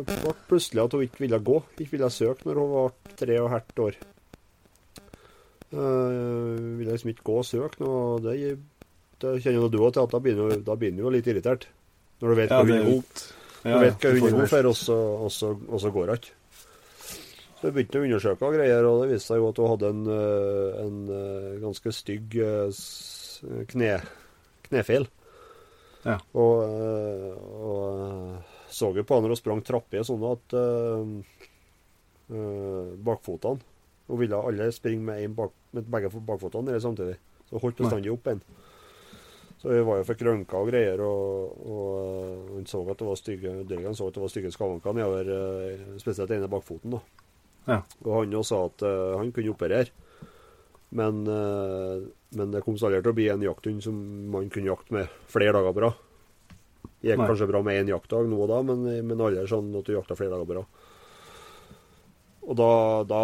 [0.08, 1.58] ble plutselig at hun ikke ville gå.
[1.80, 3.98] Ikke ville søke når hun var tre og et halvt år.
[5.70, 8.16] Uh, ville liksom ikke gå og søke noe.
[8.24, 8.56] Det,
[9.22, 11.28] det kjenner jo du òg til at da begynner, du- da begynner du jo litt
[11.30, 11.68] irritert.
[12.24, 13.04] Når du vet hva hun jo-
[13.60, 14.98] Ja, Du vet hva hun er god for, og så,
[15.68, 16.32] og så går hun ikke.
[17.60, 19.88] Så vi begynte å undersøke og greier, og det viste seg jo at hun hadde
[19.92, 22.72] en, eh, en eh, ganske stygg eh,
[23.68, 23.90] kne,
[24.70, 25.10] knefeil.
[26.06, 26.16] Ja.
[26.40, 26.64] Og,
[27.60, 31.10] og så jo på når hun sprang trapper sånn at øh,
[33.04, 33.60] bakfotene
[34.08, 37.18] Hun ville alle springe med, bak, med begge bakfotene nede samtidig.
[37.50, 38.40] Så hun holdt bestandig opp en.
[39.60, 43.20] Så vi var jo fikk røntga og greier, og, og han så at det var
[43.20, 45.26] stygge dyrene så at det var stygge skavanker nedover
[46.00, 46.96] spesielt ene bakfoten.
[46.96, 47.19] da.
[47.68, 47.82] Ja.
[48.06, 49.92] Og han jo sa at uh, han kunne operere,
[50.96, 52.02] men, uh,
[52.38, 53.98] men det kom aldri til å bli en jakthund som
[54.34, 56.06] man kunne jakte med flere dager på rad.
[57.00, 57.28] Gikk Nei.
[57.30, 60.18] kanskje bra med én jaktdag nå og da, men, men aldri sånn at du jakta
[60.20, 60.88] flere dager på rad.
[62.50, 62.72] Og da,
[63.06, 63.24] da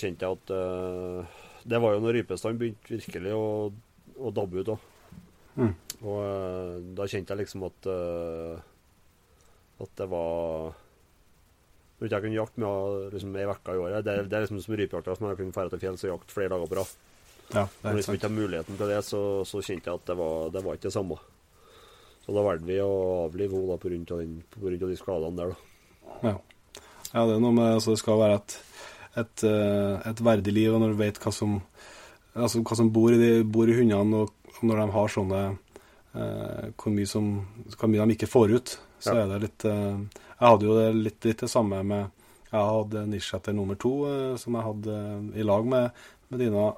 [0.00, 3.68] kjente jeg at uh, Det var jo når rypestand begynte virkelig å,
[4.16, 4.86] å dabbe ut òg.
[5.60, 5.74] Mm.
[6.08, 7.86] Og da kjente jeg liksom at
[9.84, 10.72] At det var
[12.02, 14.58] Når ikke jeg kunne jakte med liksom ei uke i året Det, det er liksom
[14.58, 16.96] som rypejakta som jeg kunne dra til fjells og jakte flere dager på rad.
[17.52, 20.50] Ja, Når liksom ikke har muligheten til det, så, så kjente jeg at det var,
[20.50, 21.20] det var ikke det samme.
[22.26, 22.90] Så da valgte vi å
[23.28, 24.18] avlive henne pga.
[24.18, 25.54] av, av de skadene der.
[25.54, 25.70] da.
[26.26, 26.36] Ja.
[27.12, 28.58] ja, det er noe med altså, Det skal være et,
[29.22, 31.60] et, eh, et verdig liv, og når du vet hva som,
[32.34, 36.72] altså, hva som bor, i de, bor i hundene, og når de har sånne eh,
[36.74, 37.34] hvor, mye som,
[37.76, 39.24] hvor mye de ikke får ut, så Ja.
[39.24, 39.98] er det litt eh,
[40.38, 42.10] Jeg hadde jo det litt, litt det samme med
[42.52, 44.96] Jeg hadde Nisjetter nummer to, eh, som jeg hadde
[45.34, 45.90] eh, i lag med,
[46.30, 46.68] med Dina,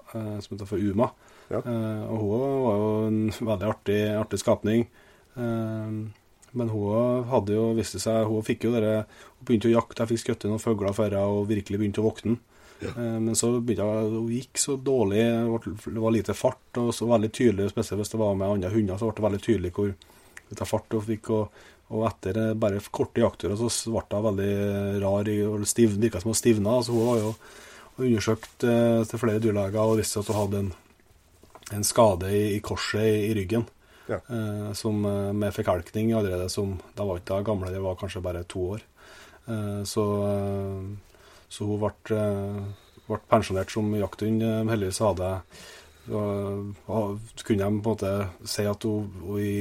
[0.40, 1.10] som heter for Uma.
[1.50, 1.60] Ja.
[1.60, 2.30] Og hun
[2.64, 4.86] var jo en veldig artig, artig skapning.
[6.54, 9.04] Men hun hadde jo, viste seg, hun fikk jo dere,
[9.38, 12.06] hun begynte å jakte, jeg fikk skutt noen fugler før jeg og virkelig begynte å
[12.08, 12.36] våkne.
[12.82, 12.92] Ja.
[13.22, 15.24] Men så begynte jeg, hun gikk så dårlig,
[15.86, 18.98] det var lite fart, og så veldig tydelig, spesielt hvis det var med andre hunder,
[18.98, 19.94] så ble det veldig tydelig hvor
[20.50, 21.30] lite fart hun fikk.
[21.34, 24.54] Og, og etter eh, bare korte jaktturer så ble hun veldig
[25.02, 26.78] rar, og stiv, virka som hun stivna.
[26.78, 27.34] Altså, hun var jo
[28.04, 30.72] undersøkt eh, til flere dyrleger og visste at hun hadde en,
[31.78, 33.68] en skade i, i korset i, i ryggen.
[34.08, 34.20] Ja.
[34.20, 38.44] Eh, som, med forkalkning allerede som Da var ikke da gamle, det var kanskje bare
[38.48, 38.82] to år.
[39.48, 40.08] Eh, så,
[41.48, 42.24] så hun ble,
[43.06, 44.44] ble pensjonert som jakthund.
[44.72, 45.32] Heldigvis hadde
[46.12, 48.10] og, og kunne de på en måte
[48.50, 49.54] si at hun, hun i,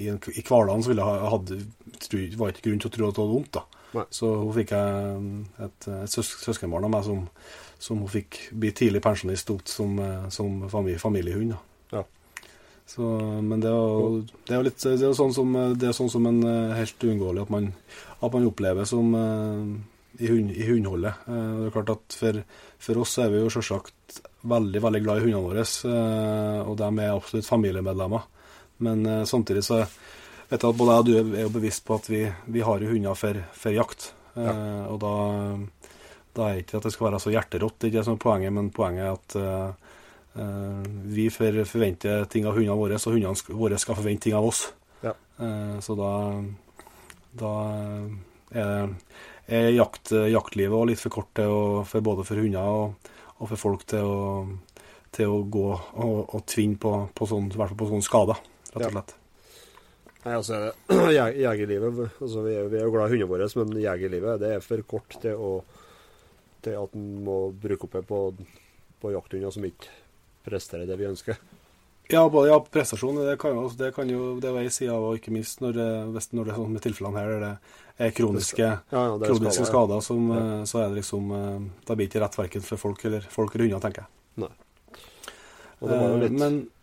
[0.00, 1.60] i, i hverdagen så ville ha, hadde,
[2.00, 3.52] tro, var ikke grunn til å tro at det var vondt.
[3.58, 3.66] da.
[3.96, 4.06] Nei.
[4.14, 7.24] Så hun fikk et, et, et søs, søskenbarn av meg som,
[7.82, 11.56] som hun fikk bli tidlig pensjonist opp som, eh, som familie, familiehund.
[11.56, 11.60] da.
[11.98, 12.04] Ja.
[12.90, 13.06] Så,
[13.42, 16.10] men det er, jo, det er jo litt det er sånn som, det er sånn
[16.12, 17.70] som en eh, helt uunngåelig at man,
[18.20, 19.62] at man opplever som eh,
[20.20, 21.22] i, hund, i hundholdet.
[21.26, 22.42] Det er klart at for,
[22.82, 25.62] for oss er vi jo selvsagt veldig veldig glad i hundene våre,
[26.64, 28.26] og de er absolutt familiemedlemmer.
[28.84, 29.82] Men uh, samtidig så
[30.50, 32.82] vet jeg at både jeg og du er jo bevisst på at vi, vi har
[32.82, 34.10] jo hunder for, for jakt.
[34.34, 35.12] Eh, Og da,
[36.34, 38.16] da er det ikke at det skal være så hjerterått, det er ikke det som
[38.16, 43.14] er poenget, men poenget er at uh, vi for, forventer ting av hundene våre, og
[43.14, 44.64] hundene våre skal forvente ting av oss.
[45.02, 45.14] Ja.
[45.82, 46.10] Så da,
[47.40, 47.52] da
[48.52, 48.92] er,
[49.48, 53.50] er jakt, jaktlivet også litt for kort til å, for både for hunder og, og
[53.50, 54.20] for folk til å,
[55.16, 58.42] til å gå og, og tvinne på, på, sånn, på sånne skader,
[58.74, 59.14] rett og slett.
[60.24, 60.56] Nei, altså,
[61.18, 64.50] jeg- Jegerlivet altså, vi, er, vi er jo glad i hundene våre, men jegerlivet det
[64.56, 65.52] er for kort til, å,
[66.62, 68.18] til at en må bruke opp det på,
[69.00, 69.88] på jakthunder som ikke
[70.44, 71.40] presterer det vi ønsker.
[72.10, 74.90] Ja, både, ja, prestasjon det kan jo, det kan jo det er jo ei side
[74.90, 77.44] av, og ikke minst når det, hvis, når det er sånn med tilfellene her der
[77.44, 80.40] det er kroniske, Ja, ja, det er kroniske skader, skader, som, Ja.
[80.40, 83.28] eh, så er det liksom eh, Da blir det ikke rett verken for folk eller,
[83.30, 84.10] folk eller hunder, tenker jeg.
[84.42, 84.50] Nei.
[85.80, 86.79] Og det var jo Eh, litt Men, Ja.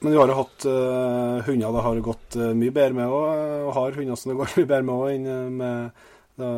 [0.00, 3.44] Men vi har jo hatt uh, hunder det har gått uh, mye bedre med òg,
[3.68, 6.04] og har hunder som det går mye bedre med òg, enn eh, med,
[6.38, 6.50] da,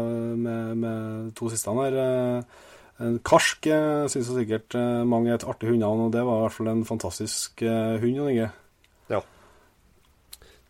[0.47, 2.01] med, med to siste her.
[2.05, 2.67] Eh,
[3.01, 6.47] en karsk uh, syns sikkert eh, mange er et artig hundehavn, og det var i
[6.49, 8.19] hvert fall en fantastisk uh, hund.
[8.21, 8.51] Jon Inge.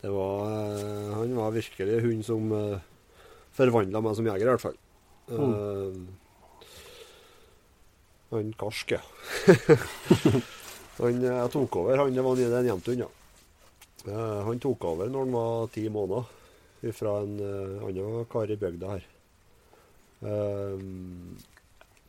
[0.01, 2.79] Det var eh, Han var virkelig en hund som uh,
[3.57, 4.79] forvandla meg som jeger, i hvert fall.
[5.29, 6.01] Eh,
[8.31, 9.03] han Karsk, ja.
[11.01, 13.11] han, eh, jeg tok over han, var en, en jentehund, ja.
[14.07, 16.37] Eh, han tok over når han var ti måneder,
[16.97, 19.03] fra en uh, annen kar i bygda her.
[20.25, 20.79] Eh,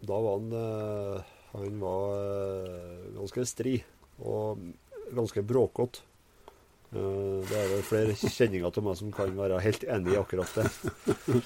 [0.08, 3.74] da var han eh, Han var eh, ganske stri
[4.24, 4.60] og
[5.16, 6.02] ganske bråkete.
[6.96, 10.56] Eh, Det er vel flere kjenninger til meg som kan være helt enig i akkurat
[10.56, 10.66] det.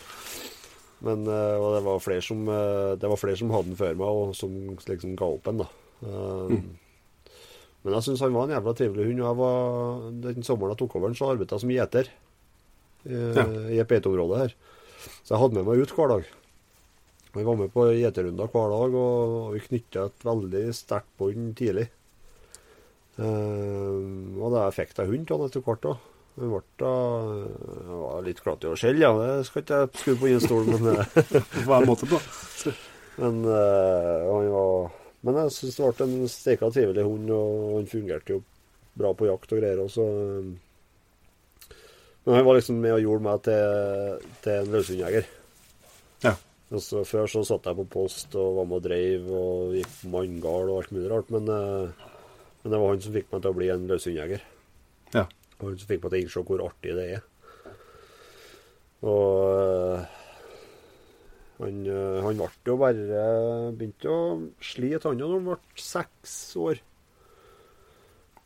[1.05, 3.97] Men eh, og det var flere som eh, Det var flere som hadde den før
[3.99, 4.55] meg, og som
[4.89, 5.69] liksom ga opp en, da.
[6.05, 6.57] Eh,
[7.85, 9.19] Men jeg syns han var en jævla trivelig hund.
[9.21, 12.09] og jeg var, Den sommeren jeg tok over den, så arbeidet jeg som gjeter
[13.05, 13.45] eh, Ja.
[13.69, 14.55] i et beiteområde her.
[15.21, 16.25] Så jeg hadde med meg ut hver dag.
[17.35, 21.89] Vi var med på gjeterrunder hver dag, og vi knytta et veldig sterkt bånd tidlig.
[23.21, 24.01] Eh,
[24.41, 25.85] og det fikk jeg hund av etter hvert.
[25.93, 26.11] òg.
[26.35, 29.11] Hun ble da jeg var litt glad i å skjelle, ja.
[29.15, 30.95] Det skal ikke jeg skru på innstolen, stol, men,
[31.63, 32.19] Hva På en måte, på.
[33.21, 34.89] men øh, han var
[35.25, 38.43] Men jeg syns det ble en steika trivelig hund, og han fungerte jo
[38.95, 39.81] bra på jakt og greier.
[39.81, 40.03] Også.
[42.25, 45.31] men han var liksom med og gjorde meg til, til en løshundjeger.
[46.25, 46.35] Ja.
[46.73, 49.91] Og så Før så satt jeg på post og var med og dreiv og gikk
[50.01, 52.11] på manngard og alt mulig rart, men, eh,
[52.61, 54.45] men det var han som fikk meg til å bli en løshundjeger.
[55.13, 55.25] Ja.
[55.59, 57.25] Og han som fikk meg til å innse hvor artig det er.
[59.05, 60.21] Og eh,
[61.59, 63.23] han, eh, han ble jo bare
[63.77, 64.19] Begynte å
[64.59, 66.81] slite, han jo, når han ble seks år.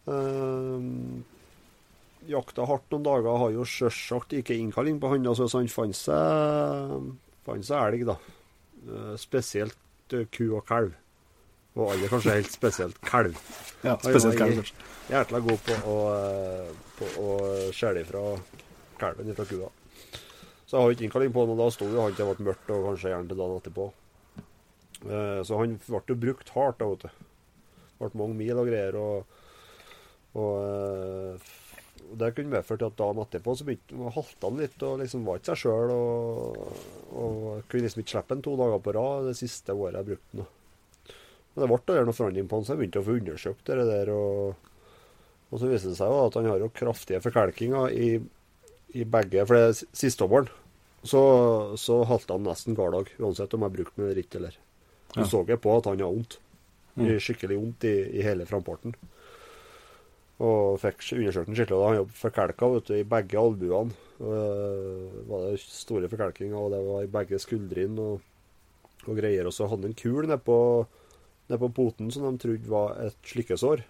[0.09, 1.21] Uh,
[2.29, 5.97] jakta hardt noen dager, har jo sjølsagt ikke innkalling på han, altså, så han fant
[5.97, 7.09] seg,
[7.47, 8.17] fant seg elg, da.
[8.79, 10.93] Eh, spesielt ku og kalv.
[11.77, 13.37] Og alle kanskje helt spesielt kalv.
[13.79, 14.87] Ja, spesielt kalv, kanskje.
[15.09, 15.99] Jækla god på å,
[16.97, 17.29] på å
[17.71, 18.23] skjære ifra
[18.99, 19.69] kalven ifra kua.
[20.69, 22.45] Så jeg har ikke innkalling på han, og da sto jo han til det ble
[22.51, 23.85] mørkt, og kanskje gjerne til dagen etterpå.
[25.09, 27.23] Eh, Så han ble jo brukt hardt, da, vet du.
[27.89, 29.39] Det ble mange mil og greier, og,
[30.37, 31.49] og eh,
[32.21, 35.55] det kunne medført at dagen etterpå så begynte halta han litt og liksom var ikke
[35.55, 35.95] seg sjøl.
[35.95, 36.79] Og,
[37.17, 40.37] og kunne liksom ikke slippe han to dager på rad det siste året jeg brukte
[40.37, 40.55] han.
[41.49, 44.13] Men det ble noe forandring på han, så jeg begynte å få undersøkt det der.
[44.13, 44.71] Og,
[45.49, 48.09] og så viste det seg jo at han har jo kraftige forkalkinger i,
[48.93, 50.49] i begge For det er sisteommeren
[51.03, 51.21] så,
[51.79, 54.41] så halta han nesten hver dag, uansett om jeg brukte den eller ikke.
[54.41, 54.57] eller.
[55.13, 55.25] Du Ja.
[55.25, 56.39] så jeg på at han har vondt.
[56.95, 57.19] Mm.
[57.19, 58.95] Skikkelig vondt i, i hele framparten.
[60.39, 61.87] Og fikk undersøkt den skikkelig.
[61.87, 63.95] han jobbet forkelka vet du, i begge albuene.
[64.19, 68.21] Øh, var det store forkelkinger, og det var i begge skuldrene og,
[69.07, 69.47] og greier.
[69.47, 70.85] Og så hadde han en kul nede på,
[71.49, 73.83] på poten som de trodde var et slikkesår.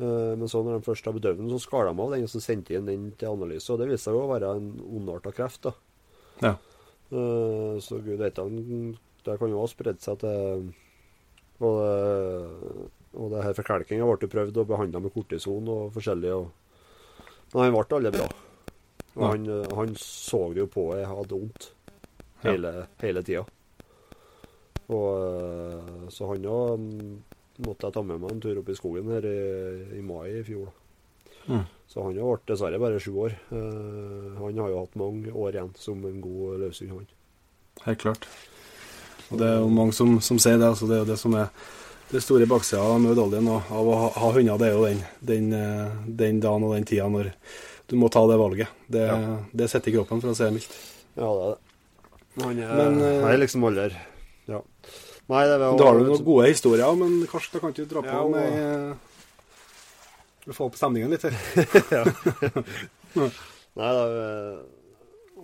[0.00, 2.30] Uh, Men så når de først har bedøvd den, så skar de av den og
[2.32, 3.68] så sendte de den til analyse.
[3.72, 5.62] Og det viste seg jo å være en ondarta kreft.
[5.68, 5.74] da.
[6.42, 6.54] Ja.
[7.10, 10.68] Uh, så gud vet han Det kan jo ha spredd seg til
[11.60, 16.30] Og, det- og det her forkalkinga ble prøvd og behandla med kortison og forskjellig.
[16.30, 16.52] Og,
[17.52, 18.28] men han ble aldri bra.
[19.16, 21.66] Og han, eh, han så det jo på jeg hadde vondt
[22.44, 22.52] Ja.
[22.52, 22.70] hele,
[23.02, 23.42] hele tida.
[24.88, 26.86] Og eh, så han òg
[27.66, 30.44] måtte jeg ta med meg en tur opp i skogen her i, i mai i
[30.46, 30.70] fjor.
[31.50, 31.66] Mm.
[31.90, 33.34] Så han har vært dessverre bare sju år.
[33.50, 37.10] Uh, han har jo hatt mange år igjen som en god løshund.
[37.84, 38.28] Helt klart.
[39.30, 40.68] Og det er jo mange som, som sier det.
[40.68, 41.50] altså Det er jo det som er
[42.10, 44.58] det store baksida av medaljen av å ha, ha hunder.
[44.58, 47.30] Det er jo den, den, eh, den dagen og den tida når
[47.90, 48.72] du må ta det valget.
[48.90, 49.36] Det, Ja.
[49.54, 50.74] det sitter i kroppen, for å si det mildt.
[51.18, 51.60] Ja, det er det.
[52.40, 53.94] Han er, Men, eh, han er liksom alder.
[54.50, 54.60] Ja.
[55.30, 58.02] Nei, det var Da har du noen gode historier, men kanskje da kan du dra
[58.02, 58.96] på Ja, med
[60.46, 61.34] Du får opp stemningen litt her.
[63.80, 64.60] Nei, da eh,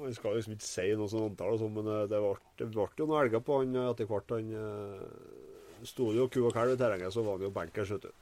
[0.06, 3.20] Vi skal liksom ikke si noe sånt antall, sånn, men eh, det ble, jo noen
[3.24, 4.34] elger på han eh, etter hvert.
[4.36, 8.12] Han sto jo ku og kalv i terrenget, så var han jo bankers, vet du.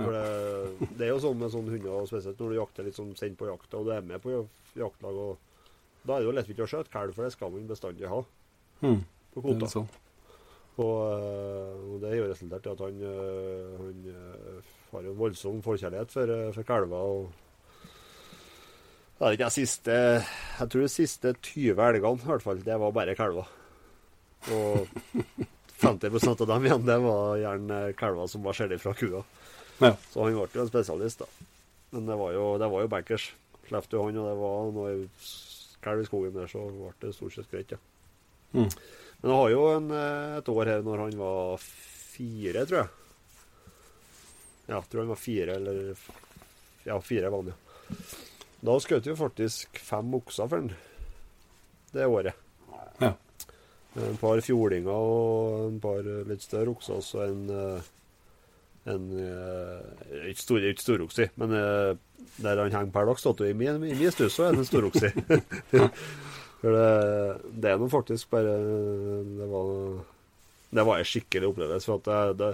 [0.00, 3.36] Det, det er jo sånn med sånne hunder, spesielt når du jakter litt sånn sendt
[3.40, 4.32] på jakta, og du er med på
[4.78, 8.08] jaktlag, og da er det jo lettvint å skjøte kalv, for det skal man bestandig
[8.08, 8.22] ha
[8.80, 9.02] Mm.
[9.34, 9.66] på kvota.
[10.80, 15.62] Og, eh, og det har resultert i at han, eh, han eh, har jo voldsom
[15.64, 16.96] forkjærlighet for, for kalver.
[16.96, 17.28] og
[19.20, 23.50] jeg siste Jeg tror de siste 20 elgene, i hvert fall, det var bare kalver.
[24.48, 24.88] Og
[25.82, 29.22] 50 av dem igjen, det var gjerne kalver som var skjellet fra kua.
[29.80, 29.94] Ja.
[30.12, 31.28] Så han ble jo en spesialist, da.
[31.90, 33.30] Men det var jo, det var jo bankers.
[33.68, 34.90] Slapp du han, og det var noe
[35.84, 37.80] kalv i skogen der, så ble det stort sett greit, ja.
[38.56, 38.66] Mm.
[39.20, 42.90] Men han har jo en, eh, et år her når han var fire, tror jeg.
[44.70, 45.94] Ja, jeg tror han var fire, eller
[46.86, 47.96] Ja, fire var han, ja.
[48.64, 50.72] Da skjøt vi faktisk fem okser for han
[51.92, 52.36] det året.
[53.00, 53.14] Ja.
[53.98, 57.88] En par fjordinger og en par litt større okser, og så en eh,
[58.88, 61.96] en eh, Ikke stor, ikke storokse, men eh,
[62.40, 64.70] der han henger per dags dato i min, i min stue, så er det en
[64.70, 65.12] storokse.
[66.60, 68.52] For det, det er nå faktisk bare
[69.24, 69.70] Det var
[70.70, 71.88] Det var en skikkelig opplevelse.
[71.88, 72.50] For at det, det,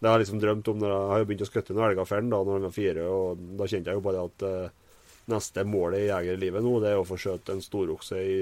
[0.00, 2.42] det har jeg liksom drømt om når jeg har begynt å skutte noen Elgaferden da
[2.42, 4.98] når han var fire, og da kjente jeg jo bare at uh,
[5.32, 8.36] neste målet i jegerlivet nå, det er å få skjøte en storokse i,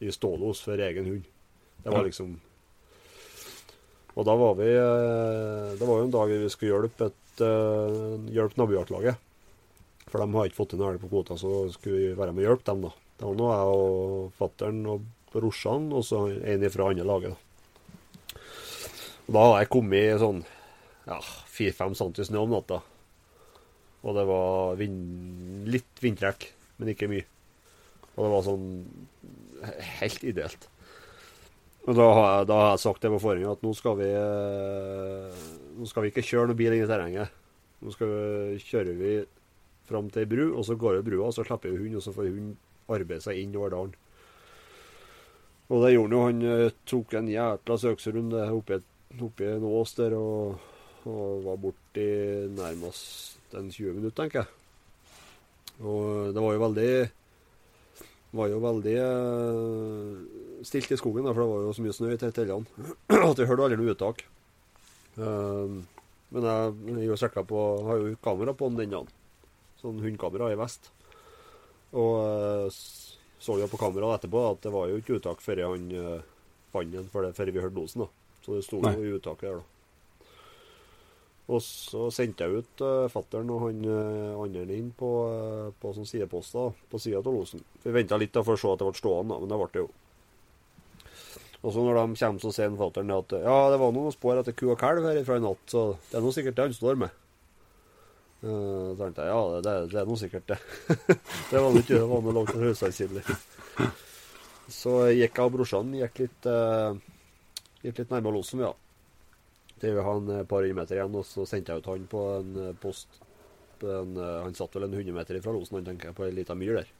[0.00, 1.28] i stålos for egen hund.
[1.84, 2.38] Det var liksom
[4.14, 8.16] Og da var vi uh, Det var jo en dag vi skulle hjelpe et uh,
[8.32, 9.20] hjelpe nabojaktlaget.
[10.08, 12.54] For de har ikke fått inn elg på kvota, så skulle vi være med og
[12.54, 13.03] hjelpe dem, da.
[13.18, 17.34] Det var nå jeg og fattern og brorsan, og så en fra andre laget.
[17.34, 18.40] da.
[19.24, 20.42] Da har jeg kommet sånn
[21.08, 21.20] ja,
[21.54, 22.80] 4-5 cm snø om natta.
[24.04, 27.24] Og det var vind, litt vindtrekk, men ikke mye.
[28.14, 28.66] Og det var sånn
[30.00, 30.68] helt ideelt.
[31.84, 34.06] Og da har jeg, da har jeg sagt det på forhånd at nå skal vi
[34.08, 35.40] eh,
[35.74, 37.32] Nå skal vi ikke kjøre noen bil inn i terrenget.
[37.84, 39.16] Nå skal vi, kjører vi
[39.88, 42.04] fram til ei bru, og så går vi brua, og så slipper vi hund, og
[42.04, 42.54] så får hund
[42.88, 43.94] arbeide seg inn over dalen.
[45.72, 46.50] Og det gjorde han jo.
[46.52, 48.80] Han eh, tok en jækla søksrunde oppi,
[49.20, 50.60] oppi en ås der og,
[51.08, 52.08] og var i
[52.52, 54.60] nærmest en 20 minutter, tenker jeg.
[55.84, 56.90] Og det var jo veldig
[58.34, 62.18] var jo veldig eh, stilt i skogen, for det var jo så mye snø i
[62.18, 62.88] tellene
[63.30, 64.24] at vi hørte aldri noe uttak.
[65.18, 65.76] Eh,
[66.34, 66.74] men jeg,
[67.06, 69.04] jeg har jo kamera på den ennå.
[69.78, 70.90] Sånn hundkamera i vest.
[71.94, 72.82] Og eh,
[73.44, 76.24] så jo på kameraet etterpå at det var jo ikke uttak før han uh,
[76.72, 78.04] fant den, før, vi hørte losen.
[78.06, 78.38] da.
[78.44, 78.94] Så det sto Nei.
[78.96, 79.70] jo i uttaket der, da.
[81.52, 85.92] Og så sendte jeg ut uh, fattern og han uh, andre inn på, uh, på
[85.92, 87.60] sånn sideposter da, på sida av losen.
[87.84, 89.68] Vi venta litt da for å se at det ble stående, da, men det ble
[89.74, 89.90] det jo.
[91.64, 94.56] Og så når de kommer, så sier fattern at ja, det var noen spor etter
[94.56, 97.04] ku og kalv her fra i natt, så det er nå sikkert det han står
[97.04, 97.20] med.
[98.44, 100.58] Uh, tenkte jeg ja, det, det, er nå sikkert det.
[101.50, 103.30] det var ikke det var noe langt fra Hausdalskilder.
[104.68, 106.92] Så gikk jeg og brorsan gikk litt, uh,
[107.80, 108.74] gikk litt nærmere losen, ja.
[109.80, 112.20] Til vi har en par hundre meter igjen, og så sendte jeg ut han på
[112.36, 113.18] en eh, post.
[113.84, 116.54] En, han satt vel en 100 meter fra losen, han tenker jeg, på ei lita
[116.56, 116.92] myr der.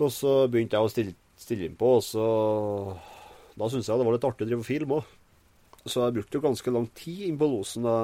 [0.00, 2.26] Og så begynte jeg å stille, stille inn på, og så
[3.60, 5.14] Da syntes jeg det var litt artig å drive og filme òg.
[5.80, 7.86] Så jeg brukte jo ganske lang tid inn på losen.
[7.88, 7.94] Da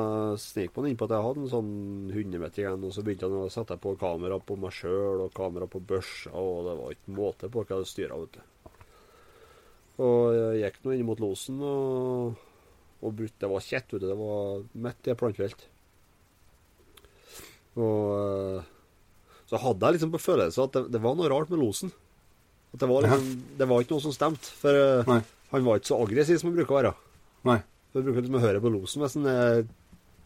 [0.41, 1.73] snek man innpå at jeg hadde en sånn
[2.09, 5.35] 100 meter igjen, og så begynte han å sette på kamera på meg sjøl og
[5.37, 8.73] kamera på børsa, og det var ikke måte på hva hadde styra, vet du.
[10.07, 12.45] Og jeg gikk nå inn mot losen, og
[13.05, 14.09] og brut, det var kjett, vet du.
[14.09, 15.67] Det var midt i et plantefelt.
[17.77, 18.69] Og eh,
[19.47, 21.93] så hadde jeg liksom på følelse at det, det var noe rart med losen.
[22.73, 23.27] At det var liksom
[23.61, 24.55] Det var ikke noe som stemte.
[24.63, 25.21] For eh, Nei.
[25.53, 26.95] han var ikke så aggressiv som han bruker å være.
[27.47, 27.61] Nei.
[27.91, 29.63] Så Jeg bruker liksom å høre på losen hvis den er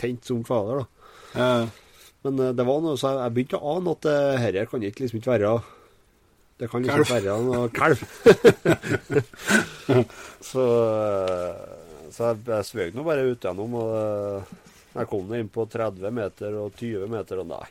[0.00, 1.10] tent som fader, da.
[1.40, 1.66] Eh,
[2.26, 5.20] Men det var noe, så jeg, jeg begynte å ane at uh, kan ikke liksom
[5.20, 5.52] ikke være
[6.60, 8.02] Det kan liksom ikke være noe kalv.
[10.50, 11.78] så eh,
[12.10, 14.50] så jeg, jeg svøg nå bare ut gjennom, og eh,
[14.96, 17.66] jeg kom inn på 30 meter og 20 meter, og nei,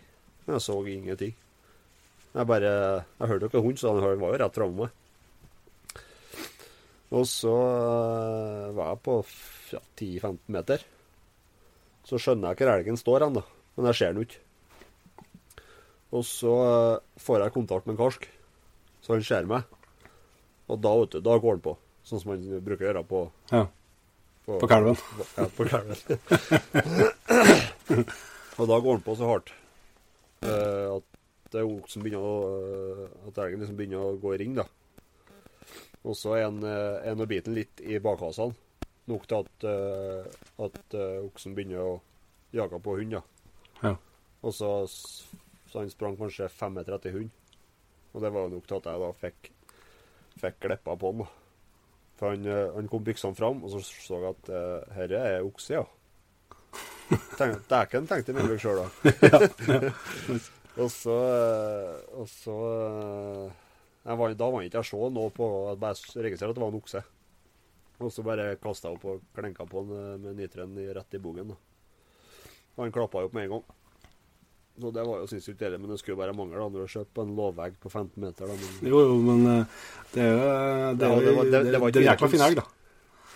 [0.48, 1.36] jeg så ingenting.
[2.30, 4.90] Jeg bare Jeg hørte ikke hund, så han var jo rett framme.
[7.10, 9.16] Og så eh, var jeg på
[9.74, 10.84] ja, 10-15 meter.
[12.06, 13.44] Så skjønner jeg hvor elgen står hen, da.
[13.78, 14.44] Men jeg ser den ikke.
[16.14, 18.30] Og så eh, får jeg kontakt med en karsk,
[19.06, 19.66] så han ser meg.
[20.70, 21.76] Og da, vet du, da går han på.
[22.06, 23.66] Sånn som han bruker å gjøre på ja.
[24.50, 24.98] På kalven.
[25.38, 26.00] Ja, på kalven.
[28.58, 29.52] og da går han på så hardt
[30.42, 31.06] uh, at
[31.54, 32.34] det er oksen begynner å
[33.30, 34.66] At elgen liksom begynner å gå i ring, da.
[36.08, 38.56] Og så er nå eh, biter den litt i bakhasene.
[39.10, 41.94] Nok til at, uh, at uh, oksen begynner å
[42.54, 43.16] jage på hund.
[43.82, 43.96] Ja.
[44.46, 47.32] Og så, så han sprang kanskje fem meter etter hund.
[48.14, 49.50] Og det var jo nok til at jeg da fikk,
[50.44, 51.26] fikk gleppa på han.
[52.22, 52.46] For han,
[52.76, 55.88] han kom byksene fram, og så så jeg at uh, herre er okse, ja.
[57.40, 59.90] Tenk- Dæken, tenkte jeg med meg sjøl da.
[60.84, 61.18] og så
[62.14, 62.60] Og så
[64.18, 66.80] var, Da var ikke jeg så noe på Jeg bare registrerte at det var en
[66.82, 67.04] okse.
[68.00, 71.20] Og så bare kasta jeg opp og klenka på han eh, med nitren rett i
[71.20, 71.52] bogen.
[71.52, 73.64] Og han klappa jo opp med en gang.
[74.80, 76.92] Så det var jo sinnssykt deilig, men det skulle jo bare mangle når du har
[76.94, 78.48] kjøpt på en låvegg på 15 meter.
[78.48, 78.54] da.
[78.56, 79.66] Men, Jo, jo, men eh,
[80.14, 82.56] det er jo Det er, var- det- det, var er en ikke jækla fin elg,
[82.56, 82.66] da.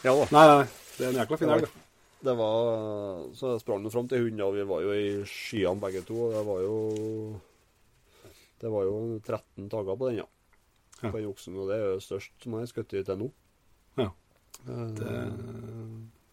[0.05, 0.27] ja da.
[0.31, 0.67] Nei, nei,
[0.97, 1.79] det er en jækla fin elg, da.
[2.23, 5.81] Det var Så jeg sprang jo fram til hunden, og vi var jo i skyene
[5.83, 6.15] begge to.
[6.15, 7.41] Og det var jo
[8.63, 10.27] Det var jo 13 dager på den, ja.
[11.03, 11.11] Ja.
[11.11, 13.31] På den oksen, og det er jo størst som jeg har skutt til nå.
[13.99, 14.09] Ja.
[14.67, 15.15] Eh, Det,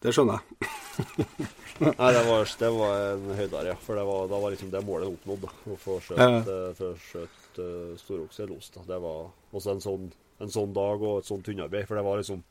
[0.01, 0.69] det skjønner jeg.
[1.81, 3.75] Nei, det var, det var en høydare, ja.
[3.81, 5.47] For det var, da var liksom det målet oppnådd.
[5.73, 6.41] Å få skjøtt, Ja.
[6.45, 7.21] eh,
[7.59, 8.69] uh, storokse los.
[8.75, 8.83] da.
[8.87, 11.87] Det var også en sånn, en sånn dag og et sånt hundearbeid.
[11.89, 12.43] For det var liksom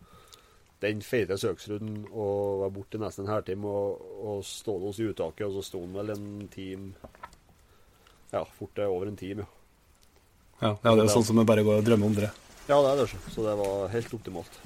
[0.81, 5.59] den feite søksrunden og var borte nesten en halvtime og, og stå hos uttaket, og
[5.59, 6.93] så sto han vel en time
[8.33, 9.60] Ja, fort over en time, ja.
[10.61, 12.31] Ja, ja, det er jo sånn som jeg bare går og drømmer om det.
[12.69, 13.19] Ja, det er det, så.
[13.35, 14.61] så det var helt optimalt.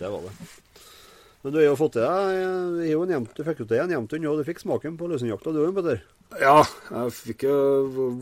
[0.00, 0.32] Det var det.
[1.42, 4.26] Men du har jo fått til deg jevnt- Du fikk jo til en jevnt hund,
[4.30, 6.02] og du fikk smaken på løsenjakta, du òg, Petter.
[6.40, 7.56] Ja, jeg fikk jo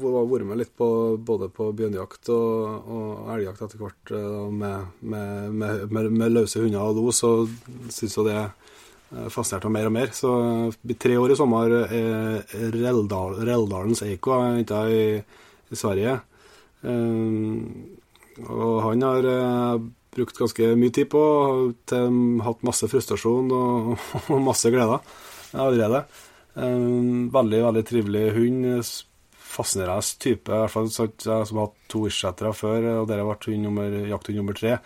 [0.00, 0.86] vært med litt på
[1.20, 4.14] både på bjørnejakt og, og elgjakt etter hvert.
[4.16, 7.52] eh, Med, med, med, med, løse hunder og los, og
[7.92, 10.10] syns jo det eh, fascinerte meg mer og mer.
[10.16, 10.32] Så
[10.98, 11.76] tre år i sommer.
[11.92, 15.20] eh, Reldal, Reldalens Eiko henta i,
[15.70, 16.18] i Sverige.
[16.82, 19.82] Eh, og han har eh,
[20.16, 21.22] brukt ganske mye tid på,
[21.88, 22.16] til,
[22.46, 23.92] hatt masse frustrasjon og,
[24.32, 24.98] og masse gleder
[25.54, 26.04] allerede.
[26.56, 26.88] Eh,
[27.36, 28.66] veldig, veldig trivelig hund.
[29.50, 30.50] Fascinerende type.
[30.54, 34.56] Hvert fall jeg som har hatt to irskjettere før, og dere ble nummer, jakthund nummer
[34.56, 34.76] tre.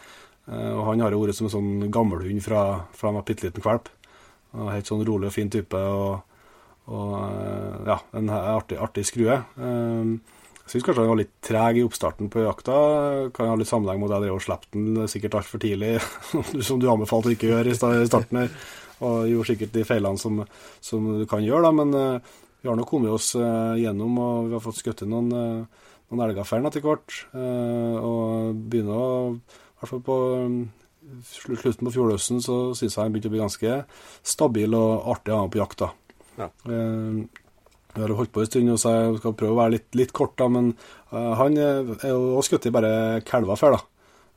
[0.49, 2.63] Eh, og han har jo vært som en sånn gammelhund fra,
[2.97, 3.91] fra han var bitte liten valp.
[4.55, 5.77] Helt sånn rolig og fin type.
[5.77, 6.39] Og,
[6.93, 9.41] og eh, ja, en artig, artig skrue.
[9.41, 10.34] Eh,
[10.65, 12.77] jeg syns kanskje han var litt treg i oppstarten på jakta.
[13.37, 15.99] Kan ha litt sammenheng med at jeg drev og slapp den sikkert altfor tidlig,
[16.67, 18.55] som du anbefalte å ikke gjøre i starten her.
[19.05, 20.41] Og gjorde sikkert de feilene som,
[20.81, 21.75] som du kan gjøre, da.
[21.77, 22.33] Men eh,
[22.65, 26.25] vi har nå kommet oss eh, gjennom, og vi har fått skutt noen, uh, noen
[26.25, 27.19] elger for den etter hvert.
[27.37, 30.19] eh, og begynner å I hvert fall på
[31.29, 33.79] slutten på fjordhøsten så syns jeg han begynte å bli ganske
[34.25, 35.85] stabil og artig å ha på jakt.
[35.85, 35.93] da.
[36.41, 36.49] Ja.
[37.95, 40.15] Eh, vi har holdt på en stund, så jeg skal prøve å være litt, litt
[40.17, 40.73] kort, da, men
[41.13, 43.83] uh, han er er jo skutt i bare kalver før, da.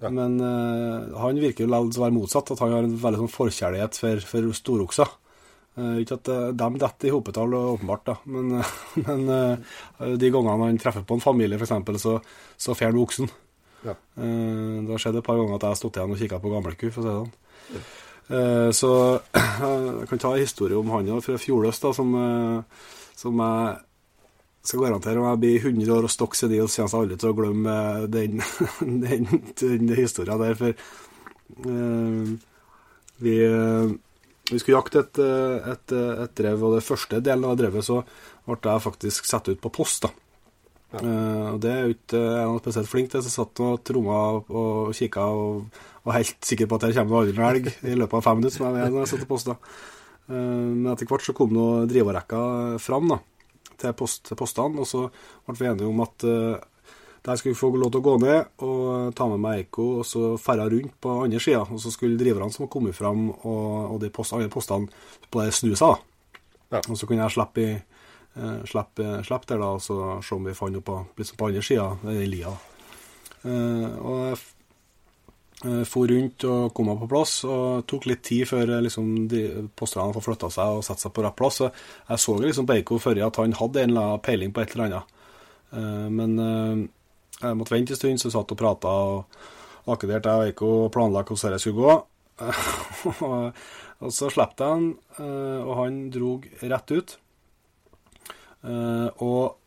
[0.06, 0.12] Ja.
[0.14, 3.34] Men uh, han virker jo likevel å være motsatt, at han har en veldig sånn
[3.34, 5.16] forkjærlighet for, for storokser.
[5.78, 8.72] Uh, ikke at uh, de detter i hopetall, åpenbart, da, men, eh,
[9.08, 12.18] men eh, de gangene han treffer på en familie, f.eks., så,
[12.58, 13.30] så fer han oksen.
[13.86, 13.94] Ja.
[13.94, 16.54] Eh, det har skjedd et par ganger at jeg har stått igjen og kikka på
[16.54, 17.90] gammelku, for å si det sånn.
[18.28, 18.92] Eh, så
[20.02, 22.88] jeg kan ta en historie om han fra fjordøst, da, som, eh,
[23.18, 23.78] som jeg
[24.68, 27.32] skal garantere om jeg blir 100 år og stokk senil, så kommer jeg aldri til
[27.32, 28.44] å glemme eh, den,
[29.06, 29.30] den,
[29.62, 30.58] den historien der.
[30.60, 30.76] For
[31.64, 32.36] uh,
[33.24, 33.92] vi, eh,
[34.52, 35.22] vi skulle jakte et,
[35.74, 38.02] et, et drev, og det første delen av drevet så
[38.48, 40.06] ble jeg faktisk satt ut på post.
[40.06, 40.14] da.
[40.94, 41.04] Ja.
[41.04, 44.22] Uh, og det er jo ikke noe spesielt flink til, så jeg satt og tromma
[44.38, 48.00] og kikka og var helt sikker på at her kommer det aldri noen elg i
[48.00, 49.58] løpet av fem minutter, som jeg vet når jeg satt og posta.
[50.28, 50.36] Eh,
[50.74, 52.40] men etter hvert så kom nå driverrekka
[52.84, 53.20] fram da,
[53.78, 55.06] til, post, til postene, og så
[55.48, 56.58] ble vi enige om at uh,
[57.28, 60.06] Der skulle vi få lov til å gå ned og ta med meg Eiko og
[60.08, 61.66] så ferde rundt på andre sida.
[61.66, 64.88] Og så skulle driverne som hadde kommet fram, og, og de post, andre postene
[65.28, 66.06] på det snu seg.
[66.72, 66.80] Ja.
[66.80, 67.74] Og så kunne jeg slippe, i,
[68.38, 71.50] eh, slippe, slippe der da, og så se om vi fant noe på, liksom på
[71.50, 72.54] andre sida, i lia.
[73.44, 74.40] Uh, og jeg
[75.58, 79.44] for rundt og kom meg på plass, og tok litt tid før eh, liksom, de
[79.78, 81.62] posterne fikk flytta seg og satt seg på rett plass.
[81.64, 84.62] Så jeg så liksom på Eiko før at han hadde en eller annen peiling på
[84.62, 85.16] et eller annet.
[85.74, 86.86] Eh, men eh,
[87.42, 89.42] jeg måtte vente en stund, så jeg satt og prata og
[89.90, 91.98] akkurat jeg og Eiko og planla hvordan det skulle gå.
[93.26, 93.66] og,
[94.14, 97.18] så slapp jeg han, eh, og han drog rett ut.
[98.62, 99.58] Eh, og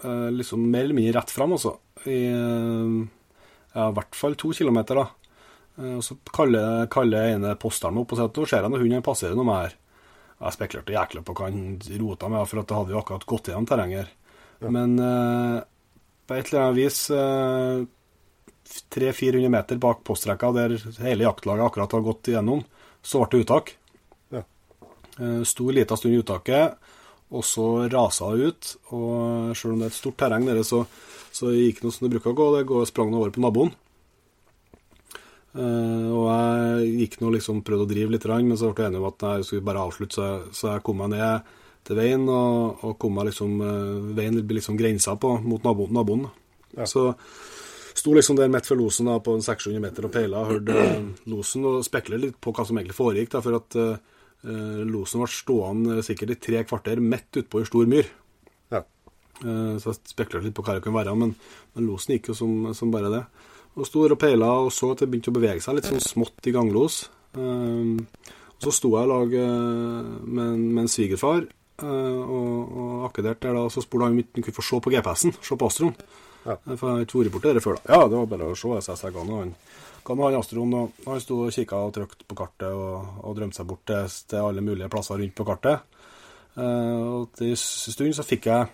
[0.00, 1.76] eh, liksom mer eller mindre rett fram, altså.
[2.08, 3.00] I eh,
[3.74, 5.06] ja, i hvert fall to kilometer, da.
[5.78, 8.72] Eh, Og så kaller, kaller ene posteren meg opp og sier at nå ser jeg
[8.74, 9.76] når hunden passerer noe med her.
[10.40, 13.50] Jeg spekulerte jækla på hva han rota med, for at det hadde jo akkurat gått
[13.52, 14.12] gjennom terrenget.
[14.60, 14.70] Ja.
[14.72, 15.56] Men eh,
[16.26, 17.82] på et eller annet vis eh,
[18.94, 22.62] 300-400 meter bak postrekka, der hele jaktlaget akkurat har gått igjennom,
[23.02, 23.74] så ble det uttak.
[24.32, 24.42] Ja.
[25.18, 26.78] Eh, Sto en liten stund i uttaket,
[27.30, 28.72] og så rasa hun ut.
[28.96, 30.82] Og selv om det er et stort terreng nede, så,
[31.32, 32.48] så gikk det som det bruker å gå.
[32.56, 33.72] Det går, sprang over på naboen.
[35.50, 39.00] Uh, og jeg gikk nå liksom prøvde å drive litt, men så ble jeg enig
[39.00, 41.48] om at jeg skulle bare avslutte, så jeg, så jeg kom meg ned
[41.86, 45.96] til veien, og, og kom meg liksom uh, Veien blir liksom grensa på mot naboen.
[45.96, 46.28] naboen.
[46.76, 46.86] Ja.
[46.86, 47.08] Så
[47.98, 51.10] sto liksom der midt for losen da, på en 600 meter og peila hørte uh,
[51.32, 53.32] losen og spekulerte litt på hva som egentlig foregikk.
[53.34, 57.86] da, For at eh, losen ble stående sikkert i tre kvarter midt utpå ei stor
[57.90, 58.06] myr.
[58.72, 58.80] Ja.
[59.44, 61.34] Eh, Så jeg spekulerte litt på hva det kunne være, men,
[61.74, 63.22] men losen gikk jo som, som bare det.
[63.76, 66.48] Og sto og peila og så at det begynte å bevege seg litt sånn smått
[66.48, 67.02] i ganglos.
[67.36, 68.00] Eh,
[68.60, 73.46] og så sto jeg i lag eh, med, med en svigerfar eh, og, og akkederte
[73.46, 75.68] der da, og så spurte han om han kunne få se på GPS-en, se på
[75.70, 75.94] Astroen.
[76.46, 76.56] Ja.
[76.56, 77.94] Eh, For jeg har ikke vært borti det før, da.
[77.94, 78.72] Ja, det var bare å se.
[78.88, 79.54] Så jeg ga han
[80.08, 83.60] nå han Astroen, og han sto og kikka og trykte på kartet og, og drømte
[83.60, 85.86] seg bort til, til alle mulige plasser rundt på kartet.
[86.56, 88.68] Uh, og til stund så fikk jeg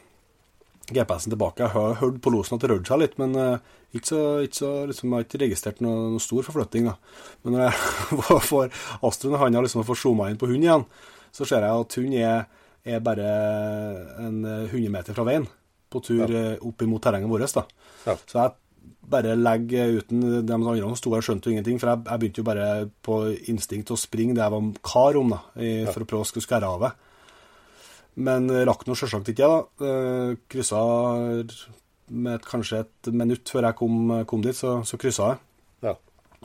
[0.87, 1.64] GPS-en tilbake.
[1.64, 4.59] Jeg har hørt på losen at det rørte seg litt, men uh, ikke så, ikke
[4.61, 6.91] så liksom, jeg har ikke registrert noe, noe stor forflytting.
[6.91, 6.97] da.
[7.45, 8.20] Men når jeg
[8.51, 10.87] får Astroen i handa liksom, og får zooma inn på hunden igjen,
[11.35, 13.31] så ser jeg at hunden er, er bare
[14.22, 15.49] en eh, 100 meter fra veien,
[15.93, 16.45] på tur ja.
[16.64, 17.59] opp imot terrenget vårt.
[18.07, 18.14] Ja.
[18.16, 18.55] Så jeg
[19.11, 22.42] bare legge uten De andre som sto jeg skjønte jo ingenting, for jeg, jeg begynte
[22.42, 22.68] jo bare
[23.07, 23.18] på
[23.52, 26.46] instinkt å springe det jeg var kar om, da, i, for å prøve å skulle
[26.46, 26.92] skære av det.
[28.26, 29.88] Men eh, rakk nå selvsagt ikke, da.
[29.88, 30.82] Eh, Kryssa
[32.07, 33.96] med et, kanskje et minutt før jeg kom,
[34.30, 35.42] kom dit, så, så kryssa jeg.
[35.88, 35.94] Ja.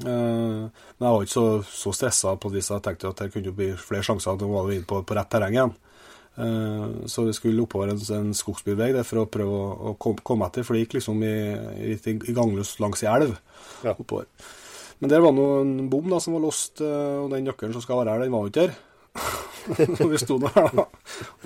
[0.02, 2.76] Eh, men jeg var ikke så, så stressa på det, viset.
[2.78, 4.40] jeg tenkte at det kunne jo bli flere sjanser.
[4.42, 5.76] Nå var vi inne på, på rett terreng igjen.
[6.38, 10.64] Eh, så vi skulle oppover en, en skogsbilvei for å prøve å, å komme, etter,
[10.64, 11.34] for det gikk liksom i,
[11.92, 13.36] i, i gangløs langs ei elv
[13.84, 13.96] Ja.
[13.98, 14.30] oppover.
[15.02, 17.84] Men der var nå en bom da som var låst, eh, og den nøkkelen som
[17.84, 18.80] skal være her, den var jo ikke der.
[19.98, 20.86] Så vi sto nå her da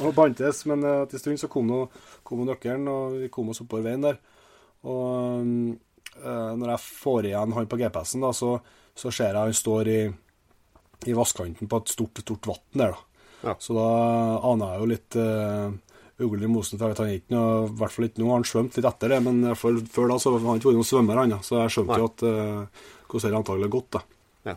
[0.06, 1.80] og bantes, men etter til en stund så kom nå
[2.28, 4.20] kom nøkkelen, og vi kom oss oppover veien der.
[4.86, 5.42] Og
[6.22, 8.54] eh, når jeg får igjen han på GPS-en, da, så,
[8.96, 10.00] så ser jeg han står i,
[11.10, 13.04] i vannkanten på et stort, stort vann der, da.
[13.44, 13.56] Ja.
[13.60, 13.90] Så da
[14.52, 15.70] aner jeg jo litt uh,
[16.26, 18.30] ugler i mosen, for jeg vet han gikk, ikke noe, i hvert fall ikke nå
[18.32, 20.80] har han svømt litt etter det, men for, før da så har han ikke vært
[20.80, 21.40] noen svømmer, han, ja.
[21.46, 23.98] så jeg skjønte jo at uh, hvordan det antagelig har gått.
[23.98, 24.04] da.
[24.52, 24.56] Ja.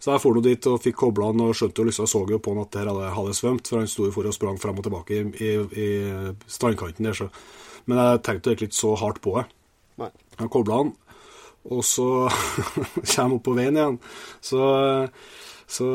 [0.00, 2.40] Så jeg for nå dit og fikk kobla han og skjønte jo liksom, så jo
[2.40, 4.60] på han at det her hadde, hadde svømt, for han sto jo for og sprang
[4.62, 5.50] frem og tilbake i, i,
[5.84, 5.90] i
[6.48, 7.18] strandkanten der.
[7.18, 7.28] Så.
[7.90, 9.46] Men jeg tenkte egentlig ikke så hardt på det.
[10.00, 10.10] Nei.
[10.40, 10.94] Jeg kobla han,
[11.68, 12.08] og så
[13.12, 14.00] kommer opp på veien igjen.
[14.44, 14.62] Så,
[15.70, 15.86] så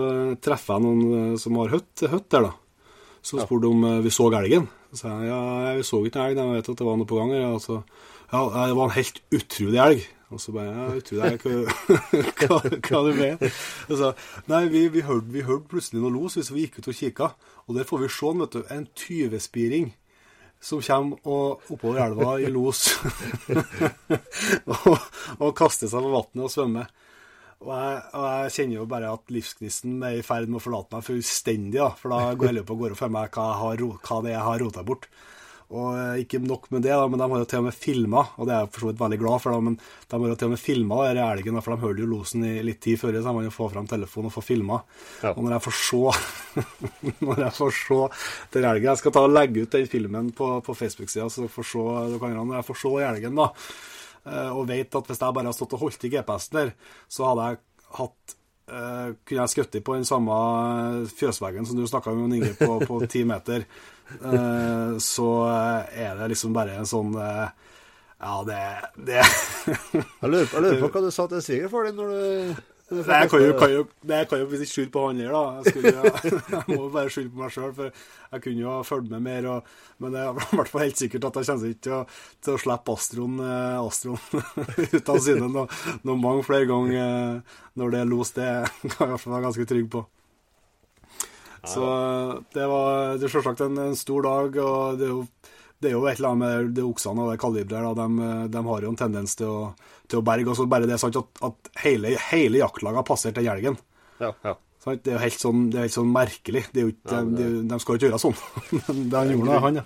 [0.44, 2.54] treffer jeg noen eh, som har høtt, høtt der, da.
[3.26, 4.68] Så spurte de om eh, vi så elgen.
[4.92, 5.40] Så sa jeg ja,
[5.76, 7.64] vi så ikke noen elg, jeg vet at det var noe på gang Ja, Og
[7.64, 7.82] så,
[8.32, 10.06] ja, det var en helt utrolig elg.
[10.34, 13.60] Og så bare ja, utrolig elg, hva, hva, hva du mener?
[13.90, 14.14] Og så,
[14.52, 17.30] nei, vi, vi, hørte, vi hørte plutselig noe los hvis vi gikk ut og kikka.
[17.66, 19.94] Og der får vi se vet du, en tyvespiring
[20.66, 22.88] som kommer og oppover elva i los
[24.72, 24.96] og,
[25.38, 26.88] og kaster seg på vannet og svømmer.
[27.66, 30.94] Og jeg, og jeg kjenner jo bare at livsgnisten er i ferd med å forlate
[30.94, 33.88] meg fullstendig, da, for da går jeg på går opp for meg hva, jeg har,
[34.06, 35.10] hva det er jeg har rota bort.
[35.74, 38.22] Og eh, ikke nok med det, da, men de har jo til og med filma,
[38.38, 40.38] og det er jeg for så vidt veldig glad for, da, men de har jo
[40.38, 43.26] til og med filma elgen, for de hørte jo losen i litt tid før, så
[43.26, 44.80] de må jo få fram telefonen og få filma.
[45.26, 45.34] Ja.
[45.34, 46.04] Og når jeg får se
[47.26, 47.98] Når jeg får se
[48.54, 51.68] den elgen Jeg skal ta og legge ut den filmen på, på Facebook-sida, så får
[51.74, 51.84] se
[52.22, 53.50] når jeg får se elgen, da,
[54.26, 56.72] og vet at hvis jeg bare har stått og holdt i GPS-en der,
[57.12, 57.62] så hadde jeg
[58.00, 60.36] hatt Uh, kunne jeg skutt på den samme
[61.14, 63.62] fjøsveggen som du snakka Jon Inge, på, på ti meter,
[64.22, 67.48] Uh, så eh, er det liksom bare en sånn uh,
[68.22, 68.60] Ja, det,
[69.02, 73.02] det Jeg lurer, jeg lurer på hva du sa til svigerfar din når du Nei,
[73.24, 75.40] jeg kan jo, kan jo, jeg kan jo ikke skylde på han her, da.
[75.58, 75.94] Jeg, skulle,
[76.54, 79.48] jeg må bare skylde på meg sjøl, for jeg kunne jo ha fulgt med mer.
[79.50, 79.72] Og,
[80.04, 82.02] men det er i hvert fall helt sikkert at jeg kommer ikke til å,
[82.46, 84.22] til å slippe Astron, eh, Astron
[85.00, 85.66] ut av syne noe,
[86.06, 88.36] noen mange flere ganger eh, når det er los.
[88.38, 90.06] Det kan jeg i hvert fall være ganske trygg på.
[91.66, 91.86] Så
[92.54, 95.24] det var det er selvsagt en, en stor dag, og det er jo
[95.86, 98.00] det er jo et eller annet med de oksene og det kaliberet.
[98.02, 99.60] De, de, har jo en tendens til å,
[100.10, 100.50] til å berge.
[100.52, 103.78] Og så bare det er sant at, at hele, hele jaktlaget har passert den elgen.
[104.20, 104.58] Ja, ja.
[104.86, 106.68] Det er jo helt sånn, helt sånn merkelig.
[106.74, 107.46] Det er jo ikke, ja, det...
[107.56, 108.36] de, de, skal jo ikke gjøre sånn.
[108.76, 109.86] Men det han gjorde, han, ja.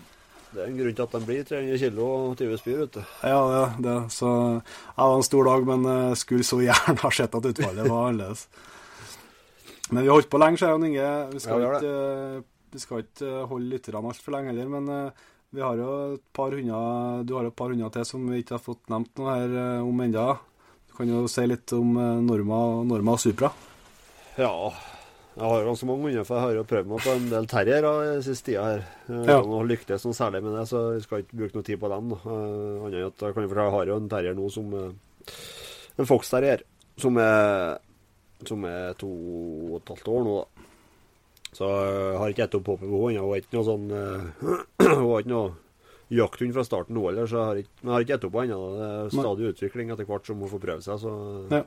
[0.50, 3.02] Det er en grunn til at de blir 300 kilo og 20 spyr, vet du.
[3.30, 3.98] Ja, det, det.
[4.16, 4.62] Så ja,
[4.98, 8.08] det var en stor dag, men uh, skulle så gjerne ha sett at utfallet var
[8.10, 8.48] annerledes.
[9.92, 11.12] Men vi har holdt på lenge, sier Inge.
[11.36, 11.94] Vi skal, ja, ikke,
[12.42, 16.24] uh, vi skal ikke holde lytterne altfor lenge heller, men uh, vi har jo et
[16.36, 19.12] par hunder Du har jo et par hunder til som vi ikke har fått nevnt
[19.18, 20.28] noe her eh, om enda.
[20.90, 23.52] Du kan jo si litt om eh, Norma, Norma og Supra.
[24.40, 24.54] Ja,
[25.36, 27.94] jeg har ganske mange hunder, for jeg har jo prøvd meg på en del terriere
[28.12, 28.88] den siste tida her.
[29.10, 31.92] Jeg har lyktes noe særlig med det, så jeg skal ikke bruke noe tid på
[31.96, 32.14] dem.
[32.20, 34.76] Annet enn at jeg kan fortelle, jeg har jo en terrier nå som
[36.00, 36.62] En Fox terrier
[37.00, 37.80] som er,
[38.48, 40.69] som er to og et halvt år nå, da.
[41.56, 43.24] Så jeg har ikke håpet på henne.
[43.24, 43.88] Hun er ikke noe sånn
[45.00, 45.50] Hun var ikke noe
[46.10, 48.70] jakthund fra starten nå heller, så jeg har ikke, jeg har ikke henne ennå.
[48.74, 51.02] Det er stadig utvikling etter hvert som hun får prøve seg.
[51.04, 51.14] Så,
[51.54, 51.64] ja.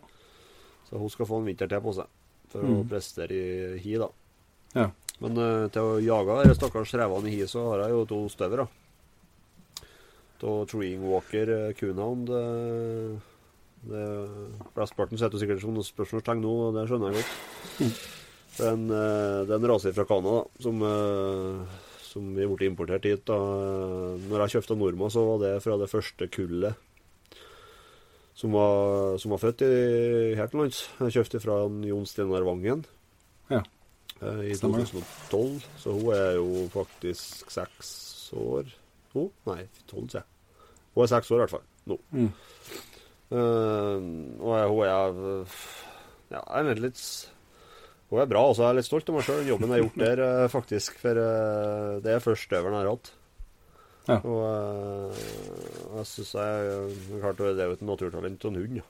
[0.89, 2.19] så hun skal få en vinter til på seg
[2.53, 2.79] for mm.
[2.81, 4.09] å prestere i hi, da.
[4.77, 4.87] Ja.
[5.23, 8.23] Men uh, til å jage de stakkars revene i hi, så har jeg jo to
[8.33, 8.67] støvere.
[10.43, 12.33] Av Treeing Walker uh, Coonhound.
[12.33, 13.31] Uh,
[14.75, 17.39] Flesteparten setter sikkert som noen spørsmålstegn nå, og det skjønner jeg godt.
[17.79, 17.95] Mm.
[18.53, 22.69] Det er en, eh, det er en rase fra Canada som, eh, som vi ble
[22.69, 23.25] importert hit.
[23.25, 23.37] da.
[23.37, 26.75] Når jeg kjøpte Norma, så var det fra det første kullet
[28.35, 30.89] som var, som var født i, her til lands.
[31.01, 32.85] Jeg kjøpte fra Jon Steinar Vangen
[33.51, 33.61] ja.
[34.21, 35.61] Eh, i 2012.
[35.79, 38.71] Så hun er jo faktisk seks år
[39.13, 39.29] Hun?
[39.45, 40.65] Nei, tolv, sier jeg.
[40.95, 41.99] Hun er seks år i hvert fall nå.
[42.15, 42.31] Mm.
[43.33, 43.99] Uh,
[44.41, 44.93] og hun er
[46.33, 47.01] ja, jeg er litt
[48.13, 48.45] hun er bra.
[48.45, 48.67] også.
[48.67, 50.97] Jeg er litt stolt av meg sjøl, jobben jeg har gjort der, eh, faktisk.
[51.01, 53.13] For uh, det er første øveren jeg har hatt.
[54.09, 54.17] Ja.
[54.19, 55.23] Og uh,
[55.97, 58.83] jeg syns jeg klart det er jo et naturtalent av en hund.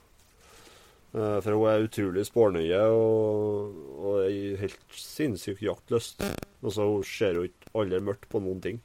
[1.13, 6.23] For hun er utrolig spårnøye og, og er helt sinnssykt jaktlyst.
[6.65, 8.79] Altså, hun ser jo ikke aldri mørkt på noen ting.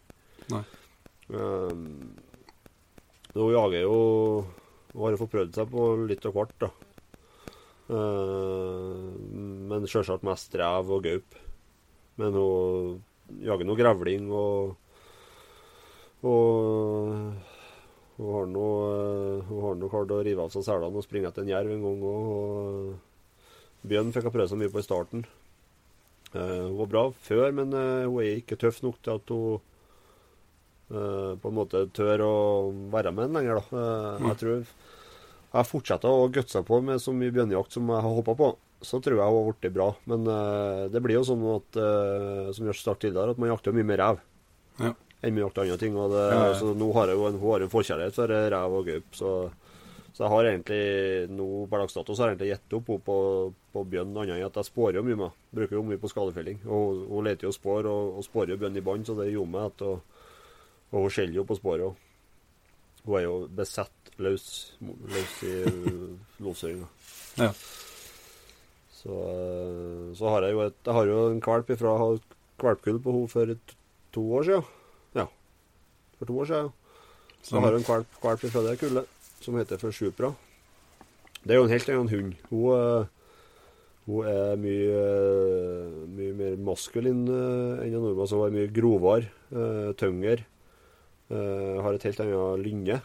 [0.53, 0.61] Nei.
[1.33, 2.13] Um,
[3.35, 3.97] hun jager jo
[4.95, 6.71] Hun har jo fått prøvd seg på litt av hvert, da.
[7.89, 9.09] Uh,
[9.69, 11.39] men sjølsagt mest rev og gaup.
[12.21, 12.99] Men hun
[13.45, 14.77] jager nå grevling og
[16.19, 17.15] Og
[18.19, 21.85] hun har nå klart å rive av seg selene og springe etter en jerv en
[21.87, 22.89] gang òg.
[23.89, 25.23] Bjørn fikk hun prøve så mye på i starten.
[26.35, 29.65] Uh, hun var bra før, men hun er ikke tøff nok til at hun
[30.89, 32.37] på en måte tør å
[32.89, 33.59] være med en lenger.
[33.61, 33.81] da.
[34.17, 34.29] Mm.
[34.31, 34.63] Jeg tror
[35.49, 38.49] jeg fortsetter å gutse på med så mye bjørnejakt som jeg har hoppa på,
[38.85, 39.89] så tror jeg hun har blitt bra.
[40.11, 43.77] Men uh, det blir jo sånn at, uh, som har sagt tidligere, at man jakter
[43.77, 44.21] mye mer rev
[44.79, 44.93] ja.
[44.93, 45.97] enn man jakter andre ting.
[45.97, 46.59] Og det, ja, ja.
[46.61, 49.09] Så nå har jeg jo en, hun har en forkjærlighet for rev og gaup.
[49.17, 49.33] Så,
[50.13, 50.83] så, jeg har egentlig
[51.33, 53.19] nå per dags dato så har jeg egentlig gitt opp på,
[53.73, 56.61] på bjørn, annet enn at jeg spårer jo mye med Bruker jo mye på skadefelling.
[56.69, 59.55] Og hun leter jo spor, og, og spårer jo bjørn i bånd, så det gjorde
[59.55, 60.21] meg at og,
[60.93, 62.05] og hun skjeller jo på sporet.
[63.09, 64.47] Hun er jo besett løs,
[64.85, 65.53] løs i
[66.45, 66.89] losøynga.
[67.39, 67.53] Ja.
[68.99, 71.95] Så, eh, så, har jeg jo et, jeg har jo en valp fra
[72.61, 73.55] valpkull på henne for
[74.13, 74.67] to år siden.
[75.17, 75.25] Ja,
[76.19, 76.69] for to år siden.
[77.41, 80.35] Så jeg har en valp, valp fra det kullet som heter for Supra.
[81.45, 82.37] Det er jo en helt annen hund.
[82.51, 83.07] Hun, eh,
[84.09, 85.01] hun er mye,
[86.19, 88.35] mye mer maskulin eh, enn en nordmann.
[88.35, 90.45] Hun er mye grovere, tyngre.
[91.29, 93.01] Har et helt annet lynge.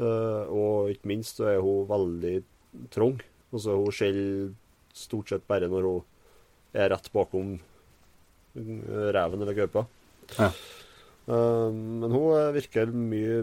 [0.00, 2.36] Uh, og ikke minst så er hun veldig
[2.94, 3.20] trang.
[3.52, 4.52] Altså Hun skjeller
[4.96, 6.06] stort sett bare når hun
[6.72, 7.54] er rett bakom
[8.56, 9.84] eh, reven eller gaupa.
[10.38, 10.48] Ja.
[11.28, 13.42] Uh, men hun virker mye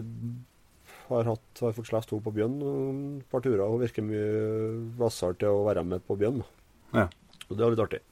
[1.10, 2.58] Har, hatt, har fått sluppet henne på bjørn
[3.18, 3.64] et par turer.
[3.66, 4.26] Hun virker mye
[4.98, 6.42] vassere til å være med på bjørn.
[6.94, 7.08] Ja.
[7.48, 8.02] Og det er litt artig.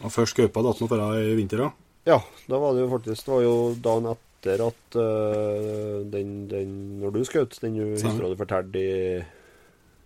[0.00, 1.89] Og først gaupa datt nå for i vinter, da?
[2.08, 6.70] Ja, da var det jo faktisk Det var jo dagen etter at uh, den, den,
[7.02, 9.20] Når du skjøt, den historien du fortalte i,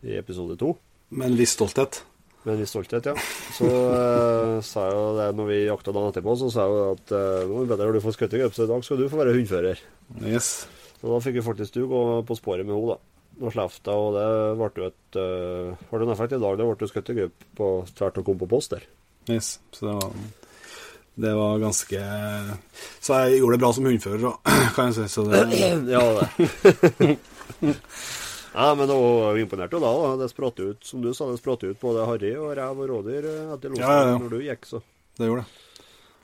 [0.02, 0.74] i episode to.
[1.14, 2.00] Med en viss stolthet.
[2.42, 3.14] Med en viss stolthet, ja.
[3.54, 6.90] Så uh, sa jeg jo det når vi jakta dagen etterpå, så sa jeg jo
[6.96, 9.22] at uh, nå bedre har du fått skutt gaup, så i dag skal du få
[9.22, 9.80] være hundfører.
[10.26, 10.52] Yes.
[10.98, 13.38] Så da fikk vi faktisk du gå på sporet med henne, da.
[13.40, 14.28] Og slapp deg, og det
[14.60, 16.58] ble jo et uh, Var det en effekt i dag?
[16.58, 18.88] Det ble jo skutt i gruppe på tvert og kom på post der.
[19.30, 20.43] Yes, så det var
[21.14, 22.00] det var ganske
[23.00, 24.38] Så jeg gjorde det bra som hundfører,
[24.76, 25.08] kan jeg si.
[25.14, 25.44] Så det
[25.94, 27.16] Ja, det.
[28.54, 29.92] ja, men det var imponert jo da.
[30.20, 33.28] Det spratt ut, som du sa, det spratt ut både harry og rev og rådyr
[33.54, 34.16] etter losen Ja, ja, ja.
[34.22, 34.82] når du gikk, så.
[35.18, 35.60] det gjorde det.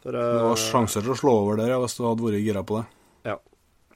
[0.01, 2.43] For, Det var eh, sjanser til å slå over der ja, hvis du hadde vært
[2.43, 2.86] gira på det.
[3.28, 3.36] Ja.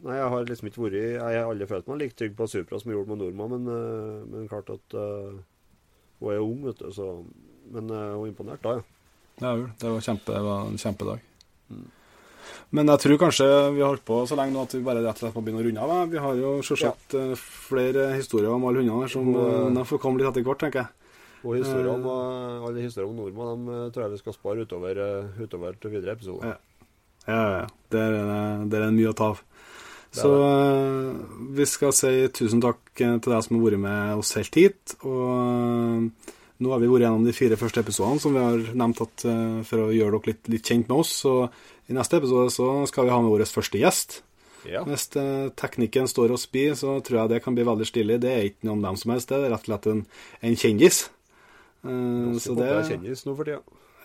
[0.05, 2.81] Nei, jeg har liksom ikke vært Jeg har aldri følt meg like trygg på Supra
[2.81, 5.33] som jeg gjorde med Norma, men, eh, men klart at uh,
[6.21, 7.17] hun er ung, vet du, så
[7.73, 8.91] Men eh, hun var imponert da, ja.
[9.41, 9.69] Ja, vel.
[9.81, 11.23] Det var, kjempe, det var en kjempedag.
[12.75, 15.19] Men jeg tror kanskje vi har holdt på så lenge nå at vi bare rett
[15.19, 16.11] og slett må begynne å runde av.
[16.11, 17.39] Vi har jo selvsagt ja.
[17.39, 21.19] flere historier om alle hundene som eh, de får komme litt etter hvert, tenker jeg.
[21.45, 24.67] Og historier om, eh, alle historier om nordmenn de eh, tror jeg vi skal spare
[24.67, 26.55] utover, eh, utover til videre episoder.
[26.55, 26.89] Ja.
[27.25, 27.61] Ja, ja,
[27.97, 28.15] er
[28.69, 29.45] det, er det mye å ta av.
[30.15, 31.15] Så eh,
[31.57, 34.95] vi skal si tusen takk eh, til deg som har vært med oss helt hit.
[35.03, 39.01] Og eh, nå har vi vært gjennom de fire første episodene som vi har nevnt
[39.03, 41.11] at, eh, for å gjøre dere litt, litt kjent med oss.
[41.25, 41.33] Så
[41.91, 44.21] i neste episode så skal vi ha med vår første gjest.
[44.71, 44.85] Ja.
[44.87, 48.21] Hvis eh, teknikken står oss bi, så tror jeg det kan bli veldig stilig.
[48.23, 50.05] Det er ikke noen hvem som helst, det er rett og slett en,
[50.47, 51.01] en kjendis.
[51.85, 53.59] Uh, så, det, kjendis nå for tida.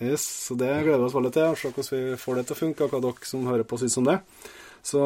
[0.04, 1.54] yes, så det gleder vi oss veldig til.
[1.56, 4.02] Se hvordan vi får det til å funke, og hva dere som hører på, syns
[4.02, 4.18] om det.
[4.90, 5.00] Så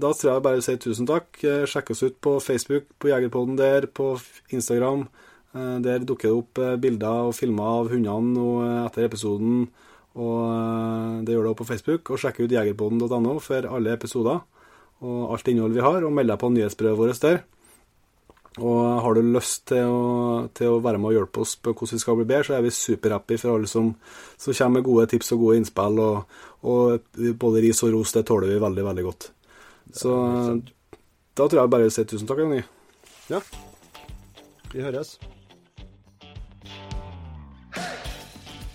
[0.00, 1.38] da tror jeg bare å si tusen takk.
[1.40, 4.14] Sjekk oss ut på Facebook, på Jegerpodden der, på
[4.52, 5.06] Instagram.
[5.54, 9.68] Eh, Der dukker det opp eh, bilder og filmer av hundene eh, etter episoden.
[10.20, 12.10] Og det gjør det også på Facebook.
[12.10, 14.42] Og sjekk ut jegerpodden.no for alle episoder
[15.00, 17.38] og alt innhold vi har, og meld deg på nyhetsbrevet vårt der.
[18.60, 21.96] Og har du lyst til å, til å være med og hjelpe oss på hvordan
[21.96, 23.94] vi skal bli bedre, så er vi superhappy for alle som,
[24.36, 26.04] som kommer med gode tips og gode innspill.
[26.04, 26.36] Og,
[26.68, 29.30] og både ris og ros, det tåler vi veldig, veldig godt.
[30.02, 30.12] Så
[30.58, 32.60] da tror jeg bare vi sier tusen takk, Jonny.
[33.32, 33.40] Ja.
[34.74, 35.16] Vi høres.